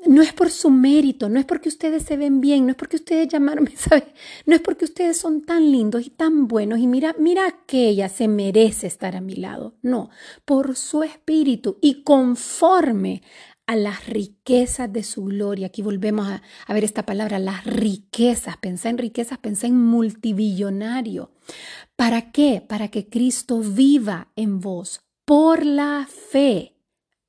no 0.07 0.23
es 0.23 0.33
por 0.33 0.49
su 0.49 0.71
mérito, 0.71 1.29
no 1.29 1.41
es 1.41 1.45
porque 1.45 1.71
ustedes 1.71 2.05
se 2.05 2.17
ven 2.17 2.41
bien, 2.41 2.65
no 2.65 2.71
es 2.71 2.77
porque 2.77 2.95
ustedes 2.95 3.27
llamaron, 3.27 3.69
¿sabes? 3.77 4.05
No 4.45 4.55
es 4.55 4.61
porque 4.61 4.85
ustedes 4.85 5.17
son 5.17 5.43
tan 5.43 5.73
lindos 5.73 6.07
y 6.07 6.11
tan 6.11 6.47
buenos 6.47 6.79
y 6.79 6.87
mira, 6.87 7.17
mira 7.19 7.65
que 7.67 7.89
ella 7.89 8.09
se 8.09 8.29
merece 8.29 8.87
estar 8.87 9.17
a 9.17 9.21
mi 9.21 9.35
lado. 9.35 9.75
No, 9.83 10.09
por 10.45 10.77
su 10.77 11.03
espíritu 11.03 11.79
y 11.81 12.05
conforme 12.05 13.23
a 13.67 13.77
las 13.77 14.07
riquezas 14.07 14.93
de 14.93 15.03
su 15.03 15.25
gloria. 15.25 15.69
Aquí 15.69 15.83
volvemos 15.83 16.29
a, 16.29 16.73
ver 16.73 16.85
esta 16.85 17.05
palabra, 17.05 17.39
las 17.39 17.65
riquezas. 17.65 18.57
Pensé 18.57 18.89
en 18.89 18.99
riquezas, 18.99 19.39
pensé 19.39 19.67
en 19.67 19.77
multibillonario. 19.77 21.31
¿Para 21.97 22.31
qué? 22.33 22.65
Para 22.67 22.89
que 22.89 23.09
Cristo 23.09 23.61
viva 23.61 24.29
en 24.37 24.61
vos 24.61 25.01
por 25.25 25.67
la 25.67 26.07
fe, 26.09 26.77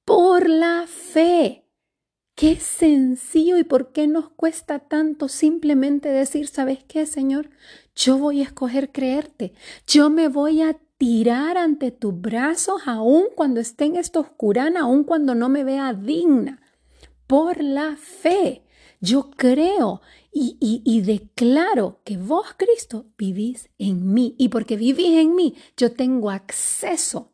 por 0.05 0.47
la 0.49 0.85
fe. 0.87 1.63
Qué 2.35 2.57
sencillo 2.57 3.57
y 3.57 3.63
por 3.63 3.91
qué 3.91 4.05
nos 4.05 4.29
cuesta 4.29 4.77
tanto 4.77 5.27
simplemente 5.27 6.09
decir, 6.09 6.47
¿sabes 6.47 6.83
qué, 6.83 7.07
Señor? 7.07 7.49
Yo 7.95 8.19
voy 8.19 8.41
a 8.41 8.43
escoger 8.43 8.91
creerte. 8.91 9.53
Yo 9.87 10.11
me 10.11 10.27
voy 10.27 10.61
a 10.61 10.77
tirar 10.97 11.57
ante 11.57 11.91
tus 11.91 12.19
brazos 12.19 12.81
aun 12.85 13.25
cuando 13.35 13.59
esté 13.59 13.85
en 13.85 13.95
esta 13.95 14.19
oscurana, 14.19 14.81
aun 14.81 15.03
cuando 15.03 15.35
no 15.35 15.49
me 15.49 15.63
vea 15.63 15.93
digna. 15.93 16.61
Por 17.27 17.61
la 17.61 17.95
fe, 17.97 18.63
yo 18.99 19.31
creo 19.31 20.01
y, 20.31 20.57
y, 20.85 21.01
declaro 21.01 22.01
que 22.03 22.17
vos, 22.17 22.47
Cristo, 22.57 23.07
vivís 23.17 23.69
en 23.79 24.13
mí. 24.13 24.35
Y 24.37 24.49
porque 24.49 24.75
vivís 24.75 25.17
en 25.17 25.35
mí, 25.35 25.55
yo 25.75 25.93
tengo 25.93 26.29
acceso 26.29 27.33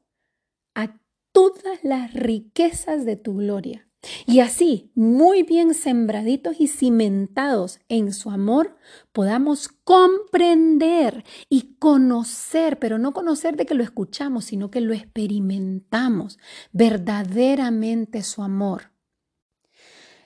a 0.73 0.97
todas 1.34 1.84
las 1.84 2.13
riquezas 2.13 3.04
de 3.04 3.17
tu 3.17 3.36
gloria. 3.36 3.89
Y 4.26 4.39
así, 4.42 4.92
muy 4.96 5.44
bien 5.44 5.74
sembraditos 5.74 6.58
y 6.60 6.68
cimentados 6.68 7.80
en 7.88 8.13
su 8.13 8.30
amor, 8.32 8.76
podamos 9.12 9.70
comprender 9.70 11.24
y 11.50 11.76
conocer, 11.80 12.80
pero 12.80 12.98
no 12.98 13.13
conocer 13.13 13.56
de 13.56 13.66
que 13.66 13.76
lo 13.76 13.84
escuchamos, 13.84 14.46
sino 14.46 14.70
que 14.70 14.82
lo 14.82 14.94
experimentamos 14.94 16.38
verdaderamente 16.72 18.24
su 18.24 18.44
amor. 18.44 18.92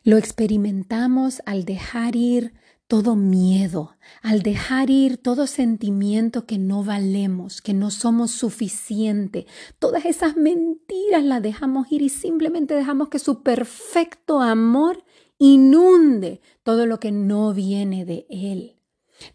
Lo 0.04 0.18
experimentamos 0.18 1.42
al 1.46 1.66
dejar 1.66 2.16
ir 2.16 2.54
todo 2.88 3.16
miedo, 3.16 3.96
al 4.22 4.42
dejar 4.42 4.90
ir 4.90 5.18
todo 5.18 5.46
sentimiento 5.46 6.46
que 6.46 6.58
no 6.58 6.84
valemos, 6.84 7.62
que 7.62 7.74
no 7.74 7.92
somos 7.92 8.32
suficiente, 8.32 9.46
todas 9.78 10.06
esas 10.06 10.38
mentiras 10.38 11.24
las 11.24 11.42
dejamos 11.42 11.92
ir 11.92 12.02
y 12.02 12.10
simplemente 12.10 12.74
dejamos 12.74 13.10
que 13.10 13.20
su 13.20 13.44
perfecto 13.44 14.42
amor 14.42 15.04
inunde 15.38 16.42
todo 16.64 16.86
lo 16.86 17.00
que 17.00 17.12
no 17.12 17.54
viene 17.54 18.06
de 18.06 18.26
Él. 18.30 18.78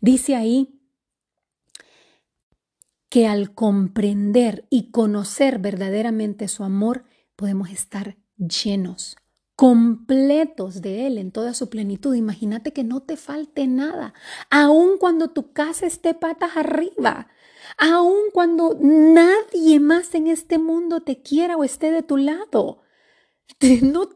Dice 0.00 0.34
ahí 0.34 0.80
que 3.10 3.26
al 3.26 3.54
comprender 3.54 4.66
y 4.70 4.90
conocer 4.90 5.58
verdaderamente 5.58 6.48
su 6.48 6.64
amor, 6.64 7.04
podemos 7.36 7.68
estar 7.68 8.16
llenos, 8.38 9.16
completos 9.62 10.82
de 10.82 11.06
Él 11.06 11.18
en 11.18 11.30
toda 11.30 11.54
su 11.54 11.70
plenitud. 11.70 12.16
Imagínate 12.16 12.72
que 12.72 12.82
no 12.82 12.98
te 13.00 13.16
falte 13.16 13.68
nada, 13.68 14.12
aun 14.50 14.98
cuando 14.98 15.30
tu 15.30 15.52
casa 15.52 15.86
esté 15.86 16.14
patas 16.14 16.56
arriba, 16.56 17.28
aun 17.78 18.22
cuando 18.32 18.76
nadie 18.80 19.78
más 19.78 20.16
en 20.16 20.26
este 20.26 20.58
mundo 20.58 21.02
te 21.02 21.22
quiera 21.22 21.56
o 21.56 21.62
esté 21.62 21.92
de 21.92 22.02
tu 22.02 22.16
lado. 22.16 22.82
No 23.82 24.08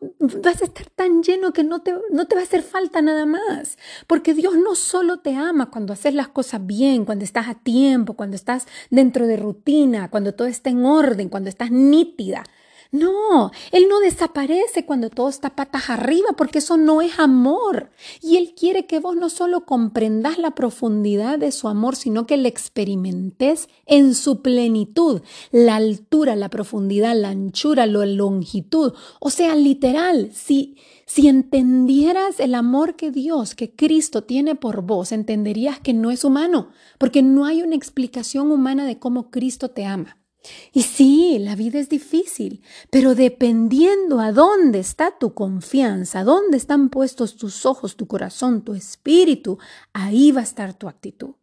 vas 0.42 0.62
a 0.62 0.64
estar 0.64 0.90
tan 0.90 1.22
lleno 1.22 1.52
que 1.52 1.62
no 1.62 1.80
te, 1.80 1.94
no 2.10 2.26
te 2.26 2.34
va 2.34 2.40
a 2.40 2.44
hacer 2.44 2.62
falta 2.62 3.00
nada 3.00 3.24
más. 3.24 3.78
Porque 4.08 4.34
Dios 4.34 4.56
no 4.56 4.74
solo 4.74 5.18
te 5.18 5.36
ama 5.36 5.70
cuando 5.70 5.92
haces 5.92 6.14
las 6.14 6.26
cosas 6.28 6.66
bien, 6.66 7.04
cuando 7.04 7.24
estás 7.24 7.46
a 7.46 7.54
tiempo, 7.54 8.14
cuando 8.14 8.34
estás 8.34 8.66
dentro 8.90 9.28
de 9.28 9.36
rutina, 9.36 10.10
cuando 10.10 10.34
todo 10.34 10.48
está 10.48 10.70
en 10.70 10.84
orden, 10.84 11.28
cuando 11.28 11.48
estás 11.50 11.70
nítida. 11.70 12.42
No, 12.98 13.50
Él 13.72 13.88
no 13.88 14.00
desaparece 14.00 14.86
cuando 14.86 15.10
todo 15.10 15.28
está 15.28 15.50
patas 15.50 15.90
arriba 15.90 16.30
porque 16.36 16.58
eso 16.58 16.76
no 16.76 17.02
es 17.02 17.18
amor. 17.18 17.90
Y 18.22 18.36
Él 18.36 18.54
quiere 18.56 18.86
que 18.86 19.00
vos 19.00 19.16
no 19.16 19.28
solo 19.28 19.66
comprendas 19.66 20.38
la 20.38 20.52
profundidad 20.52 21.38
de 21.38 21.52
su 21.52 21.68
amor, 21.68 21.96
sino 21.96 22.26
que 22.26 22.36
le 22.36 22.48
experimentes 22.48 23.68
en 23.84 24.14
su 24.14 24.40
plenitud, 24.40 25.20
la 25.50 25.76
altura, 25.76 26.36
la 26.36 26.48
profundidad, 26.48 27.14
la 27.14 27.28
anchura, 27.28 27.86
la 27.86 28.06
longitud. 28.06 28.94
O 29.20 29.30
sea, 29.30 29.54
literal, 29.54 30.30
si, 30.32 30.78
si 31.04 31.28
entendieras 31.28 32.40
el 32.40 32.54
amor 32.54 32.96
que 32.96 33.10
Dios, 33.10 33.54
que 33.54 33.74
Cristo 33.74 34.24
tiene 34.24 34.54
por 34.54 34.82
vos, 34.82 35.12
entenderías 35.12 35.80
que 35.80 35.92
no 35.92 36.10
es 36.10 36.24
humano, 36.24 36.70
porque 36.98 37.22
no 37.22 37.44
hay 37.44 37.62
una 37.62 37.76
explicación 37.76 38.50
humana 38.50 38.86
de 38.86 38.98
cómo 38.98 39.30
Cristo 39.30 39.70
te 39.70 39.84
ama. 39.84 40.16
Y 40.72 40.82
sí, 40.82 41.38
la 41.38 41.56
vida 41.56 41.78
es 41.78 41.88
difícil, 41.88 42.62
pero 42.90 43.14
dependiendo 43.14 44.20
a 44.20 44.32
dónde 44.32 44.78
está 44.78 45.16
tu 45.18 45.34
confianza, 45.34 46.24
dónde 46.24 46.56
están 46.56 46.88
puestos 46.88 47.36
tus 47.36 47.66
ojos, 47.66 47.96
tu 47.96 48.06
corazón, 48.06 48.62
tu 48.62 48.74
espíritu, 48.74 49.58
ahí 49.92 50.32
va 50.32 50.40
a 50.40 50.44
estar 50.44 50.74
tu 50.74 50.88
actitud. 50.88 51.34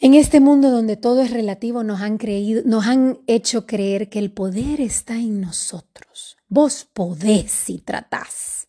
En 0.00 0.14
este 0.14 0.40
mundo 0.40 0.70
donde 0.70 0.96
todo 0.96 1.22
es 1.22 1.30
relativo, 1.30 1.84
nos 1.84 2.00
han, 2.00 2.18
creído, 2.18 2.62
nos 2.64 2.86
han 2.86 3.20
hecho 3.28 3.66
creer 3.66 4.08
que 4.08 4.18
el 4.18 4.32
poder 4.32 4.80
está 4.80 5.14
en 5.14 5.40
nosotros. 5.40 6.36
Vos 6.48 6.88
podés 6.92 7.52
si 7.52 7.78
tratás. 7.78 8.66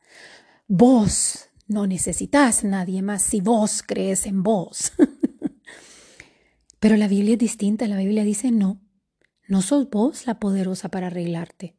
Vos 0.68 1.48
no 1.68 1.88
necesitas 1.88 2.64
nadie 2.64 3.02
más 3.02 3.24
si 3.24 3.42
vos 3.42 3.82
crees 3.82 4.28
en 4.28 4.44
vos. 4.44 4.92
Pero 6.84 6.98
la 6.98 7.08
Biblia 7.08 7.36
es 7.36 7.40
distinta, 7.40 7.88
la 7.88 7.96
Biblia 7.96 8.26
dice 8.26 8.52
no, 8.52 8.82
no 9.48 9.62
sos 9.62 9.90
vos 9.90 10.28
la 10.28 10.42
poderosa 10.42 10.90
para 10.90 11.08
arreglarte. 11.08 11.78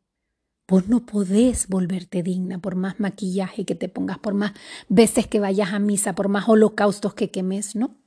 Vos 0.67 0.89
no 0.89 1.05
podés 1.05 1.69
volverte 1.69 2.23
digna 2.23 2.59
por 2.59 2.75
más 2.75 3.01
maquillaje 3.01 3.67
que 3.67 3.75
te 3.75 3.91
pongas, 3.91 4.19
por 4.19 4.33
más 4.33 4.55
veces 4.89 5.27
que 5.27 5.41
vayas 5.41 5.75
a 5.75 5.79
misa, 5.79 6.15
por 6.15 6.31
más 6.31 6.49
holocaustos 6.49 7.13
que 7.13 7.31
quemes, 7.31 7.77
¿no? 7.77 7.99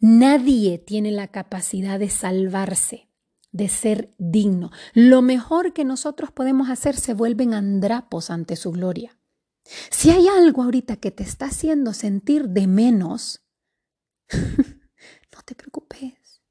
Nadie 0.00 0.78
tiene 0.78 1.12
la 1.12 1.28
capacidad 1.28 2.00
de 2.00 2.10
salvarse, 2.10 3.08
de 3.52 3.68
ser 3.68 4.12
digno. 4.18 4.72
Lo 4.94 5.22
mejor 5.22 5.72
que 5.72 5.84
nosotros 5.84 6.32
podemos 6.32 6.68
hacer 6.68 6.96
se 6.96 7.14
vuelven 7.14 7.54
andrapos 7.54 8.30
ante 8.30 8.56
su 8.56 8.72
gloria. 8.72 9.16
Si 9.88 10.10
hay 10.10 10.26
algo 10.26 10.64
ahorita 10.64 10.96
que 10.96 11.12
te 11.12 11.22
está 11.22 11.46
haciendo 11.46 11.92
sentir 11.92 12.48
de 12.48 12.66
menos, 12.66 13.44
no 14.32 14.74
te 15.48 15.54
preocupes. 15.54 16.42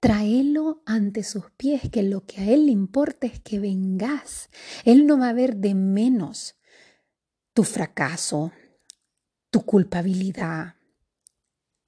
Tráelo 0.00 0.82
ante 0.84 1.22
sus 1.22 1.50
pies, 1.52 1.82
que 1.90 2.02
lo 2.02 2.26
que 2.26 2.40
a 2.40 2.50
Él 2.50 2.66
le 2.66 2.72
importa 2.72 3.28
es 3.28 3.38
que 3.38 3.60
vengas. 3.60 4.50
Él 4.84 5.06
no 5.06 5.18
va 5.18 5.28
a 5.28 5.32
ver 5.32 5.56
de 5.56 5.74
menos 5.74 6.56
tu 7.54 7.62
fracaso, 7.62 8.50
tu 9.50 9.64
culpabilidad, 9.64 10.74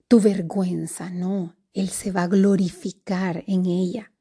tu 0.06 0.20
vergüenza, 0.20 1.10
no. 1.10 1.56
Él 1.72 1.88
se 1.88 2.12
va 2.12 2.22
a 2.22 2.28
glorificar 2.28 3.42
en 3.48 3.66
ella. 3.66 4.12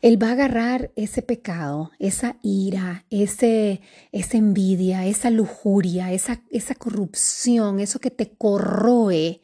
Él 0.00 0.22
va 0.22 0.28
a 0.28 0.32
agarrar 0.32 0.92
ese 0.94 1.22
pecado, 1.22 1.90
esa 1.98 2.38
ira, 2.40 3.04
ese, 3.10 3.80
esa 4.12 4.36
envidia, 4.36 5.06
esa 5.06 5.28
lujuria, 5.30 6.12
esa, 6.12 6.44
esa 6.50 6.76
corrupción, 6.76 7.80
eso 7.80 7.98
que 7.98 8.12
te 8.12 8.36
corroe 8.36 9.42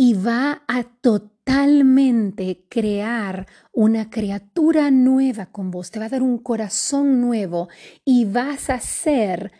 y 0.00 0.14
va 0.14 0.62
a 0.68 0.84
totalmente 0.84 2.64
crear 2.68 3.48
una 3.72 4.08
criatura 4.10 4.92
nueva 4.92 5.46
con 5.46 5.72
vos, 5.72 5.90
te 5.90 5.98
va 5.98 6.04
a 6.06 6.08
dar 6.08 6.22
un 6.22 6.38
corazón 6.38 7.20
nuevo 7.20 7.68
y 8.04 8.24
vas 8.24 8.70
a 8.70 8.78
ser, 8.78 9.50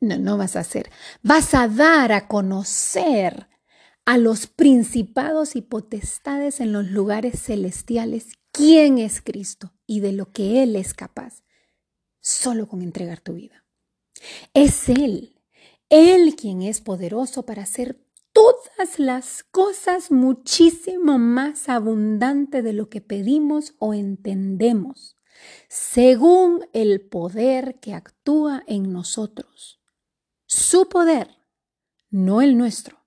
no, 0.00 0.16
no 0.18 0.36
vas 0.36 0.54
a 0.54 0.62
ser, 0.62 0.90
vas 1.24 1.54
a 1.54 1.66
dar 1.66 2.12
a 2.12 2.28
conocer 2.28 3.48
a 4.04 4.16
los 4.16 4.46
principados 4.46 5.56
y 5.56 5.60
potestades 5.60 6.60
en 6.60 6.72
los 6.72 6.86
lugares 6.86 7.42
celestiales 7.42 8.38
quién 8.52 8.98
es 8.98 9.20
Cristo 9.20 9.74
y 9.88 9.98
de 9.98 10.12
lo 10.12 10.30
que 10.30 10.62
Él 10.62 10.76
es 10.76 10.94
capaz, 10.94 11.42
solo 12.20 12.68
con 12.68 12.82
entregar 12.82 13.20
tu 13.20 13.34
vida. 13.34 13.64
Es 14.54 14.88
Él, 14.88 15.42
Él 15.90 16.36
quien 16.36 16.62
es 16.62 16.80
poderoso 16.80 17.44
para 17.44 17.64
hacer 17.64 18.07
todas 18.38 19.00
las 19.00 19.42
cosas 19.42 20.12
muchísimo 20.12 21.18
más 21.18 21.68
abundante 21.68 22.62
de 22.62 22.72
lo 22.72 22.88
que 22.88 23.00
pedimos 23.00 23.74
o 23.80 23.94
entendemos, 23.94 25.16
según 25.68 26.64
el 26.72 27.00
poder 27.00 27.80
que 27.80 27.94
actúa 27.94 28.62
en 28.68 28.92
nosotros. 28.92 29.80
Su 30.46 30.88
poder, 30.88 31.36
no 32.10 32.40
el 32.40 32.56
nuestro. 32.56 32.98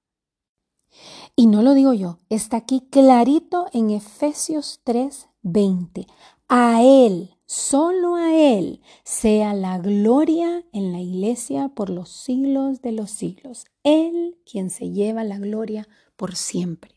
Y 1.38 1.48
no 1.48 1.62
lo 1.62 1.76
digo 1.76 1.94
yo, 1.94 2.20
está 2.28 2.58
aquí 2.58 2.90
clarito 2.92 3.68
en 3.72 3.90
Efesios 3.90 4.82
3:20. 4.84 6.08
A 6.50 6.84
Él 6.84 7.38
Solo 7.54 8.16
a 8.16 8.34
Él 8.34 8.80
sea 9.04 9.54
la 9.54 9.78
gloria 9.78 10.64
en 10.72 10.94
la 10.94 11.02
iglesia 11.02 11.68
por 11.68 11.90
los 11.90 12.08
siglos 12.08 12.82
de 12.82 12.94
los 12.94 13.12
siglos. 13.12 13.66
Él 13.84 14.38
quien 14.50 14.70
se 14.70 14.92
lleva 14.92 15.26
la 15.26 15.38
gloria 15.38 15.90
por 16.16 16.38
siempre. 16.38 16.96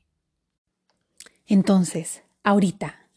Entonces, 1.49 2.23
ahorita, 2.45 3.11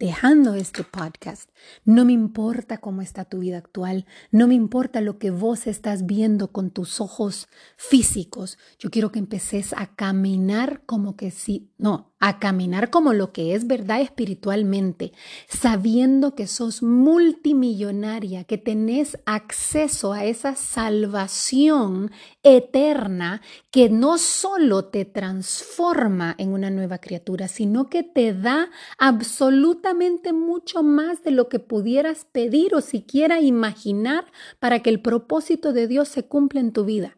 dejando 0.00 0.54
este 0.54 0.82
podcast. 0.82 1.48
No 1.84 2.04
me 2.04 2.12
importa 2.12 2.78
cómo 2.78 3.02
está 3.02 3.24
tu 3.24 3.38
vida 3.38 3.58
actual, 3.58 4.04
no 4.32 4.48
me 4.48 4.54
importa 4.54 5.00
lo 5.00 5.20
que 5.20 5.30
vos 5.30 5.68
estás 5.68 6.06
viendo 6.06 6.50
con 6.50 6.72
tus 6.72 7.00
ojos 7.00 7.46
físicos. 7.76 8.58
Yo 8.80 8.90
quiero 8.90 9.12
que 9.12 9.20
empeces 9.20 9.74
a 9.76 9.94
caminar 9.94 10.84
como 10.86 11.14
que 11.14 11.30
sí, 11.30 11.70
no, 11.78 12.09
a 12.20 12.38
caminar 12.38 12.90
como 12.90 13.14
lo 13.14 13.32
que 13.32 13.54
es 13.54 13.66
verdad 13.66 14.00
espiritualmente, 14.02 15.12
sabiendo 15.48 16.34
que 16.34 16.46
sos 16.46 16.82
multimillonaria, 16.82 18.44
que 18.44 18.58
tenés 18.58 19.18
acceso 19.24 20.12
a 20.12 20.26
esa 20.26 20.54
salvación 20.54 22.12
eterna 22.42 23.40
que 23.70 23.88
no 23.88 24.18
solo 24.18 24.84
te 24.84 25.06
transforma 25.06 26.34
en 26.38 26.52
una 26.52 26.70
nueva 26.70 26.98
criatura, 26.98 27.48
sino 27.48 27.88
que 27.88 28.02
te 28.02 28.34
da 28.34 28.70
absolutamente 28.98 30.34
mucho 30.34 30.82
más 30.82 31.22
de 31.24 31.30
lo 31.30 31.48
que 31.48 31.58
pudieras 31.58 32.26
pedir 32.30 32.74
o 32.74 32.82
siquiera 32.82 33.40
imaginar 33.40 34.26
para 34.58 34.80
que 34.80 34.90
el 34.90 35.00
propósito 35.00 35.72
de 35.72 35.86
Dios 35.86 36.08
se 36.08 36.24
cumpla 36.24 36.60
en 36.60 36.72
tu 36.72 36.84
vida. 36.84 37.16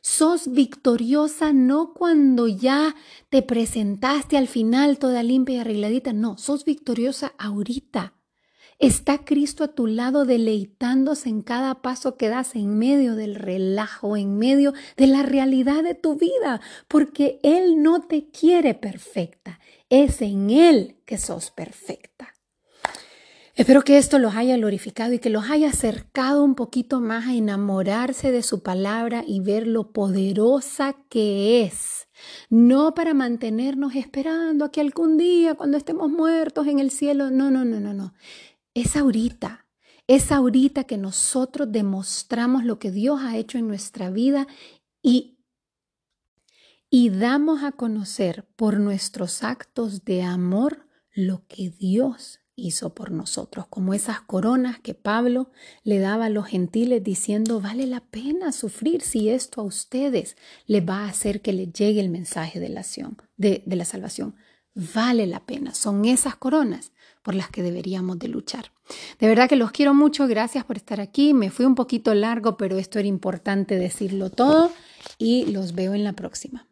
Sos 0.00 0.52
victoriosa 0.52 1.52
no 1.52 1.92
cuando 1.94 2.48
ya 2.48 2.94
te 3.28 3.42
presentaste 3.42 4.36
al 4.36 4.48
final 4.48 4.98
toda 4.98 5.22
limpia 5.22 5.56
y 5.56 5.58
arregladita, 5.58 6.12
no, 6.12 6.38
sos 6.38 6.64
victoriosa 6.64 7.34
ahorita. 7.38 8.14
Está 8.78 9.24
Cristo 9.24 9.64
a 9.64 9.74
tu 9.74 9.88
lado 9.88 10.24
deleitándose 10.24 11.28
en 11.28 11.42
cada 11.42 11.82
paso 11.82 12.16
que 12.16 12.28
das 12.28 12.54
en 12.54 12.78
medio 12.78 13.16
del 13.16 13.34
relajo, 13.34 14.16
en 14.16 14.38
medio 14.38 14.72
de 14.96 15.08
la 15.08 15.24
realidad 15.24 15.82
de 15.82 15.96
tu 15.96 16.14
vida, 16.14 16.60
porque 16.86 17.40
Él 17.42 17.82
no 17.82 18.02
te 18.02 18.30
quiere 18.30 18.74
perfecta, 18.74 19.58
es 19.90 20.22
en 20.22 20.50
Él 20.50 20.96
que 21.06 21.18
sos 21.18 21.50
perfecta. 21.50 22.37
Espero 23.58 23.82
que 23.82 23.98
esto 23.98 24.20
los 24.20 24.36
haya 24.36 24.56
glorificado 24.56 25.12
y 25.14 25.18
que 25.18 25.30
los 25.30 25.50
haya 25.50 25.70
acercado 25.70 26.44
un 26.44 26.54
poquito 26.54 27.00
más 27.00 27.26
a 27.26 27.34
enamorarse 27.34 28.30
de 28.30 28.44
su 28.44 28.62
palabra 28.62 29.24
y 29.26 29.40
ver 29.40 29.66
lo 29.66 29.90
poderosa 29.92 30.94
que 31.08 31.64
es. 31.64 32.06
No 32.50 32.94
para 32.94 33.14
mantenernos 33.14 33.96
esperando 33.96 34.64
a 34.64 34.70
que 34.70 34.80
algún 34.80 35.18
día, 35.18 35.56
cuando 35.56 35.76
estemos 35.76 36.08
muertos 36.08 36.68
en 36.68 36.78
el 36.78 36.92
cielo, 36.92 37.32
no, 37.32 37.50
no, 37.50 37.64
no, 37.64 37.80
no, 37.80 37.92
no. 37.92 38.14
Es 38.74 38.94
ahorita. 38.94 39.66
Es 40.06 40.30
ahorita 40.30 40.84
que 40.84 40.96
nosotros 40.96 41.66
demostramos 41.72 42.62
lo 42.64 42.78
que 42.78 42.92
Dios 42.92 43.20
ha 43.22 43.36
hecho 43.36 43.58
en 43.58 43.66
nuestra 43.66 44.08
vida 44.08 44.46
y 45.02 45.34
y 46.90 47.10
damos 47.10 47.64
a 47.64 47.72
conocer 47.72 48.46
por 48.54 48.78
nuestros 48.78 49.42
actos 49.42 50.04
de 50.04 50.22
amor 50.22 50.86
lo 51.12 51.44
que 51.48 51.70
Dios 51.70 52.38
hizo 52.58 52.94
por 52.94 53.10
nosotros, 53.10 53.66
como 53.68 53.94
esas 53.94 54.20
coronas 54.20 54.78
que 54.80 54.94
Pablo 54.94 55.50
le 55.84 55.98
daba 55.98 56.26
a 56.26 56.30
los 56.30 56.46
gentiles 56.46 57.02
diciendo, 57.02 57.60
vale 57.60 57.86
la 57.86 58.00
pena 58.00 58.52
sufrir 58.52 59.00
si 59.02 59.28
esto 59.28 59.60
a 59.60 59.64
ustedes 59.64 60.36
les 60.66 60.86
va 60.86 61.04
a 61.04 61.08
hacer 61.08 61.40
que 61.40 61.52
les 61.52 61.72
llegue 61.72 62.00
el 62.00 62.10
mensaje 62.10 62.60
de 62.60 62.68
la, 62.68 62.84
de, 63.36 63.62
de 63.64 63.76
la 63.76 63.84
salvación. 63.84 64.34
Vale 64.74 65.26
la 65.26 65.44
pena, 65.46 65.74
son 65.74 66.04
esas 66.04 66.36
coronas 66.36 66.92
por 67.22 67.34
las 67.34 67.50
que 67.50 67.62
deberíamos 67.62 68.18
de 68.18 68.28
luchar. 68.28 68.72
De 69.18 69.26
verdad 69.26 69.48
que 69.48 69.56
los 69.56 69.70
quiero 69.70 69.94
mucho, 69.94 70.26
gracias 70.28 70.64
por 70.64 70.76
estar 70.76 71.00
aquí, 71.00 71.34
me 71.34 71.50
fui 71.50 71.66
un 71.66 71.74
poquito 71.74 72.14
largo, 72.14 72.56
pero 72.56 72.78
esto 72.78 72.98
era 72.98 73.08
importante 73.08 73.76
decirlo 73.76 74.30
todo 74.30 74.72
y 75.18 75.46
los 75.46 75.74
veo 75.74 75.94
en 75.94 76.04
la 76.04 76.12
próxima. 76.12 76.67